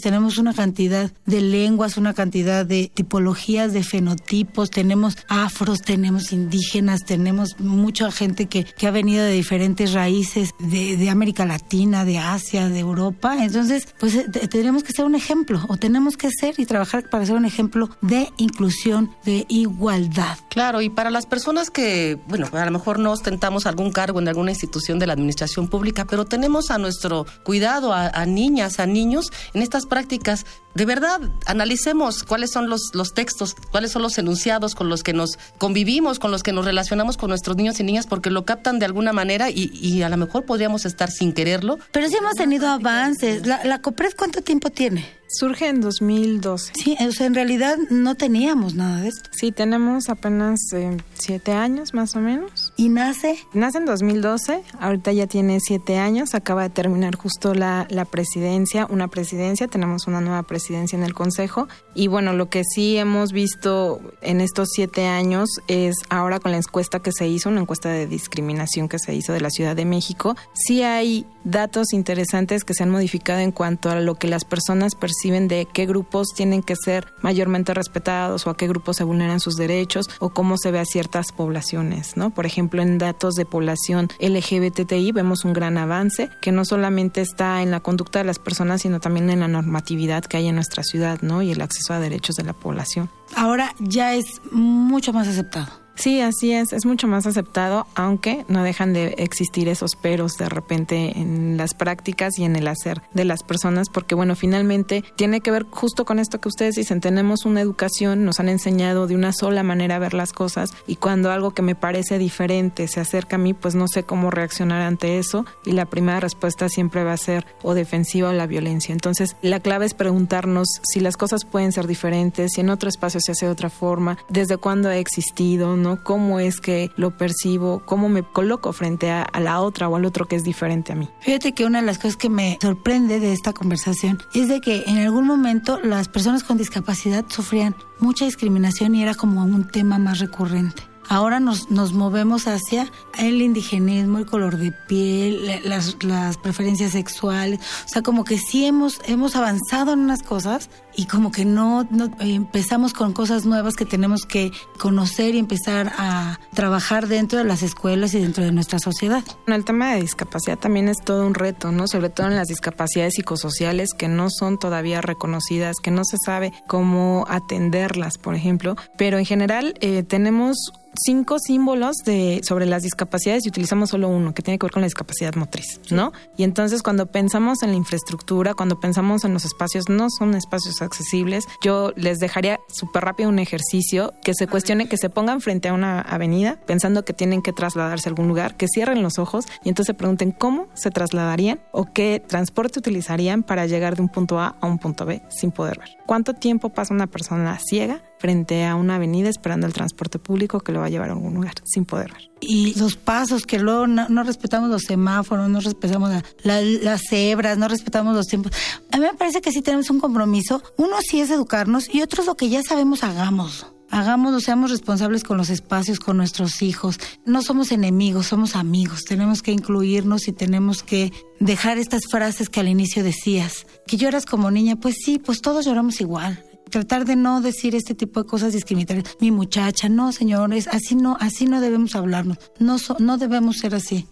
Tenemos 0.00 0.38
una 0.38 0.54
cantidad 0.54 1.10
de 1.26 1.40
lenguas, 1.40 1.96
una 1.96 2.14
cantidad 2.14 2.64
de 2.64 2.90
tipologías, 2.92 3.72
de 3.72 3.82
fenotipos. 3.82 4.70
Tenemos 4.70 5.16
afros, 5.28 5.82
tenemos 5.82 6.32
indígenas, 6.32 7.04
tenemos 7.04 7.58
mucha 7.58 8.10
gente 8.10 8.46
que, 8.46 8.64
que 8.64 8.86
ha 8.86 8.90
venido 8.90 9.24
de 9.24 9.32
diferentes 9.32 9.92
raíces 9.92 10.50
de, 10.58 10.96
de 10.96 11.10
América 11.10 11.44
Latina, 11.44 12.04
de 12.04 12.18
Asia, 12.18 12.68
de 12.68 12.78
Europa. 12.78 13.36
Entonces, 13.44 13.88
pues 13.98 14.14
eh, 14.14 14.24
tendríamos 14.28 14.84
que 14.84 14.92
ser 14.92 15.04
un 15.04 15.14
ejemplo 15.14 15.64
o 15.68 15.76
tenemos 15.76 16.16
que 16.16 16.30
ser 16.30 16.54
y 16.58 16.66
trabajar 16.66 17.08
para 17.10 17.26
ser 17.26 17.36
un 17.36 17.44
ejemplo 17.44 17.90
de 18.00 18.28
inclusión, 18.36 19.10
de 19.24 19.46
igualdad. 19.48 20.38
Claro, 20.48 20.80
y 20.80 20.90
para 20.90 21.10
las 21.10 21.26
personas 21.26 21.70
que, 21.70 22.18
bueno, 22.28 22.48
a 22.52 22.64
lo 22.64 22.70
mejor 22.70 22.98
no 22.98 23.12
ostentamos 23.12 23.66
algún 23.66 23.90
cargo 23.90 24.20
en 24.20 24.28
alguna 24.28 24.50
institución 24.50 24.98
de 24.98 25.06
la 25.06 25.12
administración 25.14 25.68
pública, 25.68 26.06
pero 26.06 26.24
tenemos 26.24 26.70
a 26.70 26.78
nuestro 26.78 27.26
cuidado 27.44 27.92
a, 27.92 28.08
a 28.08 28.26
niñas, 28.26 28.80
a 28.80 28.86
niños 28.86 29.30
en 29.54 29.62
estas 29.62 29.86
prácticas 29.86 30.44
de 30.74 30.84
verdad, 30.84 31.20
analicemos 31.46 32.22
cuáles 32.22 32.52
son 32.52 32.70
los, 32.70 32.90
los 32.94 33.12
textos, 33.12 33.56
cuáles 33.72 33.90
son 33.90 34.02
los 34.02 34.16
enunciados 34.18 34.76
con 34.76 34.88
los 34.88 35.02
que 35.02 35.12
nos 35.12 35.36
convivimos, 35.58 36.20
con 36.20 36.30
los 36.30 36.44
que 36.44 36.52
nos 36.52 36.64
relacionamos 36.64 37.16
con 37.16 37.30
nuestros 37.30 37.56
niños 37.56 37.80
y 37.80 37.84
niñas, 37.84 38.06
porque 38.06 38.30
lo 38.30 38.44
captan 38.44 38.78
de 38.78 38.86
alguna 38.86 39.12
manera 39.12 39.50
y, 39.50 39.70
y 39.74 40.02
a 40.02 40.08
lo 40.08 40.16
mejor 40.16 40.44
podríamos 40.44 40.86
estar 40.86 41.10
sin 41.10 41.32
quererlo. 41.32 41.78
Pero 41.90 42.08
sí 42.08 42.16
hemos 42.16 42.34
tenido 42.34 42.68
avances. 42.68 43.46
¿La, 43.46 43.64
la 43.64 43.82
COPRED 43.82 44.12
cuánto 44.16 44.42
tiempo 44.42 44.70
tiene? 44.70 45.04
Surge 45.32 45.68
en 45.68 45.80
2012. 45.80 46.72
Sí, 46.74 46.96
o 47.00 47.12
sea, 47.12 47.26
en 47.26 47.34
realidad 47.34 47.76
no 47.90 48.16
teníamos 48.16 48.74
nada 48.74 49.00
de 49.02 49.08
esto. 49.08 49.30
Sí, 49.32 49.52
tenemos 49.52 50.08
apenas 50.08 50.58
eh, 50.72 50.96
siete 51.14 51.52
años 51.52 51.94
más 51.94 52.16
o 52.16 52.20
menos. 52.20 52.69
¿Y 52.80 52.88
nace? 52.88 53.38
Nace 53.52 53.76
en 53.76 53.84
2012, 53.84 54.62
ahorita 54.78 55.12
ya 55.12 55.26
tiene 55.26 55.60
siete 55.60 55.98
años, 55.98 56.34
acaba 56.34 56.62
de 56.62 56.70
terminar 56.70 57.14
justo 57.14 57.52
la, 57.52 57.86
la 57.90 58.06
presidencia, 58.06 58.86
una 58.88 59.08
presidencia, 59.08 59.68
tenemos 59.68 60.06
una 60.06 60.22
nueva 60.22 60.44
presidencia 60.44 60.96
en 60.96 61.04
el 61.04 61.12
Consejo. 61.12 61.68
Y 61.94 62.06
bueno, 62.06 62.32
lo 62.32 62.48
que 62.48 62.64
sí 62.64 62.96
hemos 62.96 63.32
visto 63.32 64.00
en 64.22 64.40
estos 64.40 64.70
siete 64.72 65.04
años 65.04 65.50
es 65.68 65.94
ahora 66.08 66.40
con 66.40 66.52
la 66.52 66.56
encuesta 66.56 67.00
que 67.00 67.12
se 67.12 67.28
hizo, 67.28 67.50
una 67.50 67.60
encuesta 67.60 67.90
de 67.90 68.06
discriminación 68.06 68.88
que 68.88 68.98
se 68.98 69.14
hizo 69.14 69.34
de 69.34 69.42
la 69.42 69.50
Ciudad 69.50 69.76
de 69.76 69.84
México, 69.84 70.34
sí 70.54 70.82
hay 70.82 71.26
datos 71.44 71.92
interesantes 71.92 72.64
que 72.64 72.72
se 72.72 72.82
han 72.82 72.90
modificado 72.90 73.40
en 73.40 73.52
cuanto 73.52 73.90
a 73.90 74.00
lo 74.00 74.14
que 74.14 74.26
las 74.26 74.44
personas 74.44 74.94
perciben 74.94 75.48
de 75.48 75.66
qué 75.70 75.84
grupos 75.84 76.28
tienen 76.34 76.62
que 76.62 76.76
ser 76.76 77.06
mayormente 77.20 77.74
respetados 77.74 78.46
o 78.46 78.50
a 78.50 78.56
qué 78.56 78.68
grupos 78.68 78.96
se 78.96 79.04
vulneran 79.04 79.40
sus 79.40 79.56
derechos 79.56 80.08
o 80.18 80.30
cómo 80.30 80.56
se 80.56 80.70
ve 80.70 80.78
a 80.78 80.84
ciertas 80.86 81.32
poblaciones, 81.32 82.16
¿no? 82.16 82.30
Por 82.30 82.46
ejemplo, 82.46 82.69
en 82.78 82.98
datos 82.98 83.34
de 83.34 83.44
población 83.44 84.08
LGBTI 84.20 85.12
vemos 85.12 85.44
un 85.44 85.52
gran 85.52 85.78
avance 85.78 86.30
que 86.40 86.52
no 86.52 86.64
solamente 86.64 87.20
está 87.20 87.62
en 87.62 87.70
la 87.70 87.80
conducta 87.80 88.20
de 88.20 88.24
las 88.24 88.38
personas, 88.38 88.82
sino 88.82 89.00
también 89.00 89.30
en 89.30 89.40
la 89.40 89.48
normatividad 89.48 90.24
que 90.24 90.36
hay 90.36 90.48
en 90.48 90.54
nuestra 90.54 90.82
ciudad, 90.82 91.20
¿no? 91.22 91.42
Y 91.42 91.50
el 91.50 91.60
acceso 91.60 91.92
a 91.92 92.00
derechos 92.00 92.36
de 92.36 92.44
la 92.44 92.52
población. 92.52 93.10
Ahora 93.34 93.74
ya 93.80 94.14
es 94.14 94.40
mucho 94.52 95.12
más 95.12 95.28
aceptado. 95.28 95.79
Sí, 95.94 96.20
así 96.20 96.52
es, 96.52 96.72
es 96.72 96.86
mucho 96.86 97.06
más 97.08 97.26
aceptado, 97.26 97.86
aunque 97.94 98.44
no 98.48 98.62
dejan 98.62 98.92
de 98.92 99.14
existir 99.18 99.68
esos 99.68 99.96
peros 99.96 100.32
de 100.38 100.48
repente 100.48 101.18
en 101.18 101.56
las 101.56 101.74
prácticas 101.74 102.38
y 102.38 102.44
en 102.44 102.56
el 102.56 102.68
hacer 102.68 103.02
de 103.12 103.24
las 103.24 103.42
personas, 103.42 103.88
porque 103.90 104.14
bueno, 104.14 104.34
finalmente 104.34 105.04
tiene 105.16 105.40
que 105.40 105.50
ver 105.50 105.66
justo 105.70 106.04
con 106.04 106.18
esto 106.18 106.40
que 106.40 106.48
ustedes 106.48 106.74
dicen, 106.74 107.00
tenemos 107.00 107.44
una 107.44 107.60
educación, 107.60 108.24
nos 108.24 108.40
han 108.40 108.48
enseñado 108.48 109.06
de 109.06 109.14
una 109.14 109.32
sola 109.32 109.62
manera 109.62 109.96
a 109.96 109.98
ver 109.98 110.14
las 110.14 110.32
cosas 110.32 110.70
y 110.86 110.96
cuando 110.96 111.30
algo 111.30 111.52
que 111.52 111.62
me 111.62 111.74
parece 111.74 112.18
diferente 112.18 112.88
se 112.88 113.00
acerca 113.00 113.36
a 113.36 113.38
mí, 113.38 113.52
pues 113.52 113.74
no 113.74 113.86
sé 113.88 114.04
cómo 114.04 114.30
reaccionar 114.30 114.82
ante 114.82 115.18
eso 115.18 115.44
y 115.64 115.72
la 115.72 115.86
primera 115.86 116.20
respuesta 116.20 116.68
siempre 116.68 117.04
va 117.04 117.12
a 117.12 117.18
ser 117.18 117.46
o 117.62 117.74
defensiva 117.74 118.30
o 118.30 118.32
la 118.32 118.46
violencia. 118.46 118.92
Entonces, 118.92 119.36
la 119.42 119.60
clave 119.60 119.86
es 119.86 119.94
preguntarnos 119.94 120.68
si 120.82 121.00
las 121.00 121.16
cosas 121.16 121.44
pueden 121.44 121.72
ser 121.72 121.86
diferentes, 121.86 122.52
si 122.54 122.60
en 122.60 122.70
otro 122.70 122.88
espacio 122.88 123.20
se 123.20 123.32
hace 123.32 123.46
de 123.46 123.52
otra 123.52 123.70
forma, 123.70 124.18
desde 124.28 124.56
cuándo 124.56 124.88
ha 124.88 124.96
existido, 124.96 125.76
¿no? 125.80 126.02
Cómo 126.02 126.40
es 126.40 126.60
que 126.60 126.90
lo 126.96 127.16
percibo, 127.16 127.82
cómo 127.84 128.08
me 128.08 128.22
coloco 128.22 128.72
frente 128.72 129.10
a, 129.10 129.26
la 129.40 129.60
otra 129.60 129.88
o 129.88 129.96
al 129.96 130.04
otro 130.04 130.26
que 130.26 130.36
es 130.36 130.44
diferente 130.44 130.92
a 130.92 130.94
mí. 130.94 131.08
Fíjate 131.20 131.52
que 131.52 131.64
una 131.64 131.80
de 131.80 131.86
las 131.86 131.98
cosas 131.98 132.16
que 132.16 132.28
me 132.28 132.58
sorprende 132.60 133.20
de 133.20 133.32
esta 133.32 133.52
conversación 133.52 134.18
es 134.34 134.48
de 134.48 134.60
que 134.60 134.84
en 134.86 134.98
algún 134.98 135.26
momento 135.26 135.80
las 135.80 136.08
personas 136.08 136.44
con 136.44 136.58
discapacidad 136.58 137.24
sufrían 137.28 137.74
mucha 137.98 138.24
discriminación 138.24 138.94
y 138.94 139.02
era 139.02 139.14
como 139.14 139.42
un 139.42 139.68
tema 139.68 139.98
más 139.98 140.18
recurrente. 140.18 140.90
Ahora 141.10 141.40
nos, 141.40 141.72
nos 141.72 141.92
movemos 141.92 142.46
hacia 142.46 142.88
el 143.18 143.42
indigenismo, 143.42 144.18
el 144.18 144.26
color 144.26 144.58
de 144.58 144.70
piel, 144.70 145.60
las, 145.64 145.96
las 146.04 146.38
preferencias 146.38 146.92
sexuales. 146.92 147.58
O 147.84 147.88
sea, 147.88 148.02
como 148.02 148.22
que 148.22 148.38
sí 148.38 148.64
hemos, 148.64 149.00
hemos 149.06 149.34
avanzado 149.34 149.92
en 149.92 149.98
unas 149.98 150.22
cosas 150.22 150.70
y 150.94 151.06
como 151.06 151.30
que 151.30 151.44
no, 151.44 151.86
no 151.90 152.10
empezamos 152.18 152.92
con 152.92 153.12
cosas 153.12 153.46
nuevas 153.46 153.74
que 153.74 153.84
tenemos 153.84 154.24
que 154.26 154.52
conocer 154.78 155.34
y 155.34 155.38
empezar 155.38 155.92
a 155.96 156.40
trabajar 156.54 157.08
dentro 157.08 157.38
de 157.38 157.44
las 157.44 157.62
escuelas 157.62 158.14
y 158.14 158.20
dentro 158.20 158.44
de 158.44 158.52
nuestra 158.52 158.78
sociedad. 158.78 159.24
El 159.46 159.64
tema 159.64 159.94
de 159.94 160.00
discapacidad 160.00 160.58
también 160.58 160.88
es 160.88 160.98
todo 160.98 161.26
un 161.26 161.34
reto, 161.34 161.72
¿no? 161.72 161.86
Sobre 161.86 162.10
todo 162.10 162.26
en 162.26 162.36
las 162.36 162.48
discapacidades 162.48 163.14
psicosociales 163.14 163.90
que 163.96 164.08
no 164.08 164.28
son 164.30 164.58
todavía 164.58 165.00
reconocidas, 165.00 165.76
que 165.82 165.90
no 165.90 166.04
se 166.04 166.16
sabe 166.24 166.52
cómo 166.66 167.24
atenderlas, 167.28 168.18
por 168.18 168.34
ejemplo. 168.34 168.76
Pero 168.96 169.18
en 169.18 169.24
general 169.24 169.74
eh, 169.80 170.02
tenemos 170.02 170.72
cinco 170.94 171.38
símbolos 171.38 171.96
de 172.04 172.40
sobre 172.44 172.66
las 172.66 172.82
discapacidades 172.82 173.46
y 173.46 173.48
utilizamos 173.48 173.90
solo 173.90 174.08
uno 174.08 174.34
que 174.34 174.42
tiene 174.42 174.58
que 174.58 174.66
ver 174.66 174.72
con 174.72 174.82
la 174.82 174.86
discapacidad 174.86 175.34
motriz, 175.34 175.80
¿no? 175.90 176.12
Y 176.36 176.42
entonces 176.42 176.82
cuando 176.82 177.06
pensamos 177.06 177.62
en 177.62 177.70
la 177.70 177.76
infraestructura, 177.76 178.54
cuando 178.54 178.80
pensamos 178.80 179.24
en 179.24 179.32
los 179.32 179.44
espacios, 179.44 179.88
no 179.88 180.08
son 180.10 180.34
espacios 180.34 180.80
accesibles. 180.90 181.44
Yo 181.62 181.92
les 181.96 182.18
dejaría 182.18 182.60
súper 182.68 183.04
rápido 183.04 183.28
un 183.28 183.38
ejercicio 183.38 184.12
que 184.22 184.34
se 184.34 184.46
cuestione, 184.46 184.88
que 184.88 184.96
se 184.96 185.08
pongan 185.08 185.40
frente 185.40 185.68
a 185.68 185.72
una 185.72 186.00
avenida 186.00 186.60
pensando 186.66 187.04
que 187.04 187.12
tienen 187.12 187.42
que 187.42 187.52
trasladarse 187.52 188.08
a 188.08 188.10
algún 188.10 188.28
lugar, 188.28 188.56
que 188.56 188.66
cierren 188.68 189.02
los 189.02 189.18
ojos 189.18 189.46
y 189.64 189.68
entonces 189.68 189.92
se 189.92 189.94
pregunten 189.94 190.32
cómo 190.32 190.66
se 190.74 190.90
trasladarían 190.90 191.60
o 191.72 191.86
qué 191.92 192.22
transporte 192.26 192.80
utilizarían 192.80 193.42
para 193.42 193.66
llegar 193.66 193.96
de 193.96 194.02
un 194.02 194.08
punto 194.08 194.40
A 194.40 194.56
a 194.60 194.66
un 194.66 194.78
punto 194.78 195.06
B 195.06 195.22
sin 195.28 195.52
poder 195.52 195.78
ver. 195.78 195.88
¿Cuánto 196.06 196.34
tiempo 196.34 196.70
pasa 196.70 196.92
una 196.92 197.06
persona 197.06 197.58
ciega 197.58 198.02
frente 198.18 198.66
a 198.66 198.74
una 198.74 198.96
avenida 198.96 199.28
esperando 199.28 199.66
el 199.66 199.72
transporte 199.72 200.18
público 200.18 200.60
que 200.60 200.72
lo 200.72 200.80
va 200.80 200.86
a 200.86 200.90
llevar 200.90 201.08
a 201.08 201.12
algún 201.12 201.34
lugar 201.34 201.54
sin 201.64 201.84
poder 201.84 202.12
ver? 202.12 202.30
y 202.40 202.74
los 202.78 202.96
pasos, 202.96 203.46
que 203.46 203.58
luego 203.58 203.86
no, 203.86 204.08
no 204.08 204.22
respetamos 204.22 204.70
los 204.70 204.82
semáforos, 204.82 205.48
no 205.48 205.60
respetamos 205.60 206.10
la, 206.10 206.24
la, 206.42 206.62
las 206.62 207.02
cebras, 207.08 207.58
no 207.58 207.68
respetamos 207.68 208.16
los 208.16 208.26
tiempos. 208.26 208.52
A 208.90 208.96
mí 208.96 209.04
me 209.04 209.14
parece 209.14 209.40
que 209.40 209.52
sí 209.52 209.62
tenemos 209.62 209.90
un 209.90 210.00
compromiso. 210.00 210.62
Uno 210.76 210.96
sí 211.00 211.20
es 211.20 211.30
educarnos 211.30 211.92
y 211.92 212.02
otro 212.02 212.22
es 212.22 212.26
lo 212.26 212.36
que 212.36 212.48
ya 212.48 212.62
sabemos, 212.62 213.04
hagamos. 213.04 213.66
Hagámoslo, 213.90 214.38
seamos 214.38 214.70
responsables 214.70 215.24
con 215.24 215.36
los 215.36 215.50
espacios, 215.50 215.98
con 215.98 216.16
nuestros 216.16 216.62
hijos. 216.62 216.98
No 217.26 217.42
somos 217.42 217.72
enemigos, 217.72 218.28
somos 218.28 218.54
amigos. 218.54 219.02
Tenemos 219.04 219.42
que 219.42 219.50
incluirnos 219.50 220.28
y 220.28 220.32
tenemos 220.32 220.84
que 220.84 221.12
dejar 221.40 221.76
estas 221.76 222.02
frases 222.08 222.48
que 222.48 222.60
al 222.60 222.68
inicio 222.68 223.02
decías. 223.02 223.66
Que 223.88 223.96
lloras 223.96 224.26
como 224.26 224.50
niña, 224.52 224.76
pues 224.76 224.94
sí, 225.04 225.18
pues 225.18 225.40
todos 225.40 225.64
lloramos 225.64 226.00
igual 226.00 226.44
tratar 226.70 227.04
de 227.04 227.16
no 227.16 227.40
decir 227.40 227.74
este 227.74 227.94
tipo 227.94 228.22
de 228.22 228.28
cosas 228.28 228.52
discriminatorias. 228.52 229.16
Mi 229.20 229.30
muchacha, 229.30 229.88
no, 229.88 230.12
señores, 230.12 230.68
así 230.68 230.94
no, 230.94 231.16
así 231.20 231.46
no 231.46 231.60
debemos 231.60 231.94
hablarnos. 231.94 232.38
No, 232.58 232.78
so, 232.78 232.96
no 232.98 233.18
debemos 233.18 233.58
ser 233.58 233.74
así. 233.74 234.06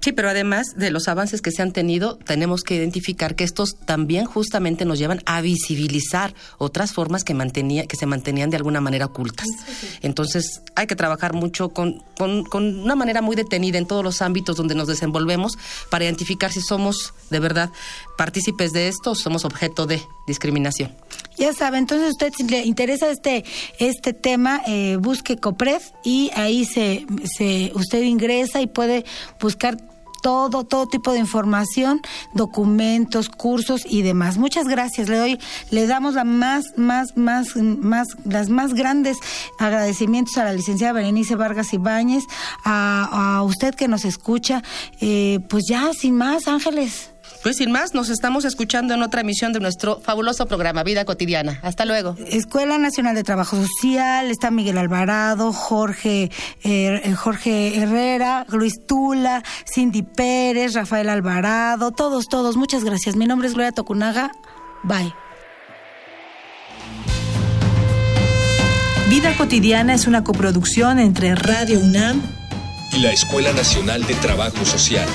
Sí, 0.00 0.12
pero 0.12 0.30
además 0.30 0.68
de 0.76 0.90
los 0.90 1.08
avances 1.08 1.42
que 1.42 1.50
se 1.50 1.60
han 1.60 1.72
tenido, 1.72 2.16
tenemos 2.16 2.62
que 2.62 2.74
identificar 2.74 3.34
que 3.34 3.44
estos 3.44 3.76
también 3.84 4.24
justamente 4.24 4.86
nos 4.86 4.98
llevan 4.98 5.22
a 5.26 5.42
visibilizar 5.42 6.34
otras 6.56 6.92
formas 6.92 7.22
que, 7.22 7.34
mantenía, 7.34 7.86
que 7.86 7.96
se 7.96 8.06
mantenían 8.06 8.48
de 8.48 8.56
alguna 8.56 8.80
manera 8.80 9.06
ocultas. 9.06 9.46
Entonces, 10.00 10.62
hay 10.74 10.86
que 10.86 10.96
trabajar 10.96 11.34
mucho 11.34 11.68
con, 11.68 12.02
con, 12.16 12.44
con, 12.44 12.80
una 12.80 12.94
manera 12.94 13.20
muy 13.20 13.36
detenida 13.36 13.76
en 13.76 13.86
todos 13.86 14.02
los 14.02 14.22
ámbitos 14.22 14.56
donde 14.56 14.74
nos 14.74 14.88
desenvolvemos 14.88 15.58
para 15.90 16.04
identificar 16.04 16.50
si 16.50 16.62
somos 16.62 17.12
de 17.28 17.38
verdad 17.38 17.70
partícipes 18.16 18.72
de 18.72 18.88
esto 18.88 19.10
o 19.10 19.14
somos 19.14 19.44
objeto 19.44 19.86
de 19.86 20.00
discriminación. 20.26 20.94
Ya 21.36 21.52
sabe, 21.52 21.78
entonces 21.78 22.10
usted 22.10 22.32
si 22.36 22.44
le 22.44 22.64
interesa 22.64 23.10
este 23.10 23.44
este 23.78 24.12
tema, 24.12 24.62
eh, 24.66 24.96
busque 25.00 25.36
COPRED 25.38 25.80
y 26.04 26.30
ahí 26.34 26.64
se, 26.64 27.06
se 27.24 27.72
usted 27.74 28.02
ingresa 28.02 28.60
y 28.60 28.66
puede 28.66 29.04
buscar 29.40 29.89
todo, 30.20 30.64
todo 30.64 30.86
tipo 30.86 31.12
de 31.12 31.18
información, 31.18 32.00
documentos, 32.34 33.28
cursos 33.28 33.82
y 33.88 34.02
demás. 34.02 34.38
Muchas 34.38 34.66
gracias. 34.66 35.08
Le 35.08 35.16
doy, 35.16 35.38
le 35.70 35.86
damos 35.86 36.14
la 36.14 36.24
más, 36.24 36.64
más, 36.76 37.16
más, 37.16 37.56
más, 37.56 38.08
las 38.24 38.48
más 38.48 38.74
grandes 38.74 39.18
agradecimientos 39.58 40.36
a 40.38 40.44
la 40.44 40.52
licenciada 40.52 40.92
Berenice 40.92 41.36
Vargas 41.36 41.72
Ibáñez, 41.72 42.24
a, 42.64 43.36
a 43.38 43.42
usted 43.42 43.74
que 43.74 43.88
nos 43.88 44.04
escucha. 44.04 44.62
Eh, 45.00 45.40
pues 45.48 45.64
ya, 45.68 45.92
sin 45.92 46.16
más, 46.16 46.48
Ángeles. 46.48 47.10
Pues 47.42 47.56
sin 47.56 47.72
más, 47.72 47.94
nos 47.94 48.10
estamos 48.10 48.44
escuchando 48.44 48.92
en 48.92 49.02
otra 49.02 49.22
emisión 49.22 49.54
de 49.54 49.60
nuestro 49.60 49.98
fabuloso 50.00 50.46
programa 50.46 50.82
Vida 50.82 51.06
Cotidiana. 51.06 51.58
Hasta 51.62 51.86
luego. 51.86 52.14
Escuela 52.26 52.76
Nacional 52.76 53.14
de 53.14 53.22
Trabajo 53.22 53.56
Social, 53.56 54.30
está 54.30 54.50
Miguel 54.50 54.76
Alvarado, 54.76 55.52
Jorge, 55.52 56.30
eh, 56.64 57.14
Jorge 57.16 57.78
Herrera, 57.78 58.44
Luis 58.50 58.84
Tula, 58.86 59.42
Cindy 59.64 60.02
Pérez, 60.02 60.74
Rafael 60.74 61.08
Alvarado, 61.08 61.92
todos, 61.92 62.28
todos. 62.28 62.58
Muchas 62.58 62.84
gracias. 62.84 63.16
Mi 63.16 63.26
nombre 63.26 63.48
es 63.48 63.54
Gloria 63.54 63.72
Tocunaga. 63.72 64.32
Bye. 64.82 65.14
Vida 69.08 69.34
Cotidiana 69.36 69.94
es 69.94 70.06
una 70.06 70.22
coproducción 70.22 70.98
entre 70.98 71.34
Radio 71.34 71.80
UNAM 71.80 72.22
y 72.92 73.00
la 73.00 73.12
Escuela 73.12 73.52
Nacional 73.52 74.06
de 74.06 74.14
Trabajo 74.16 74.64
Social. 74.64 75.08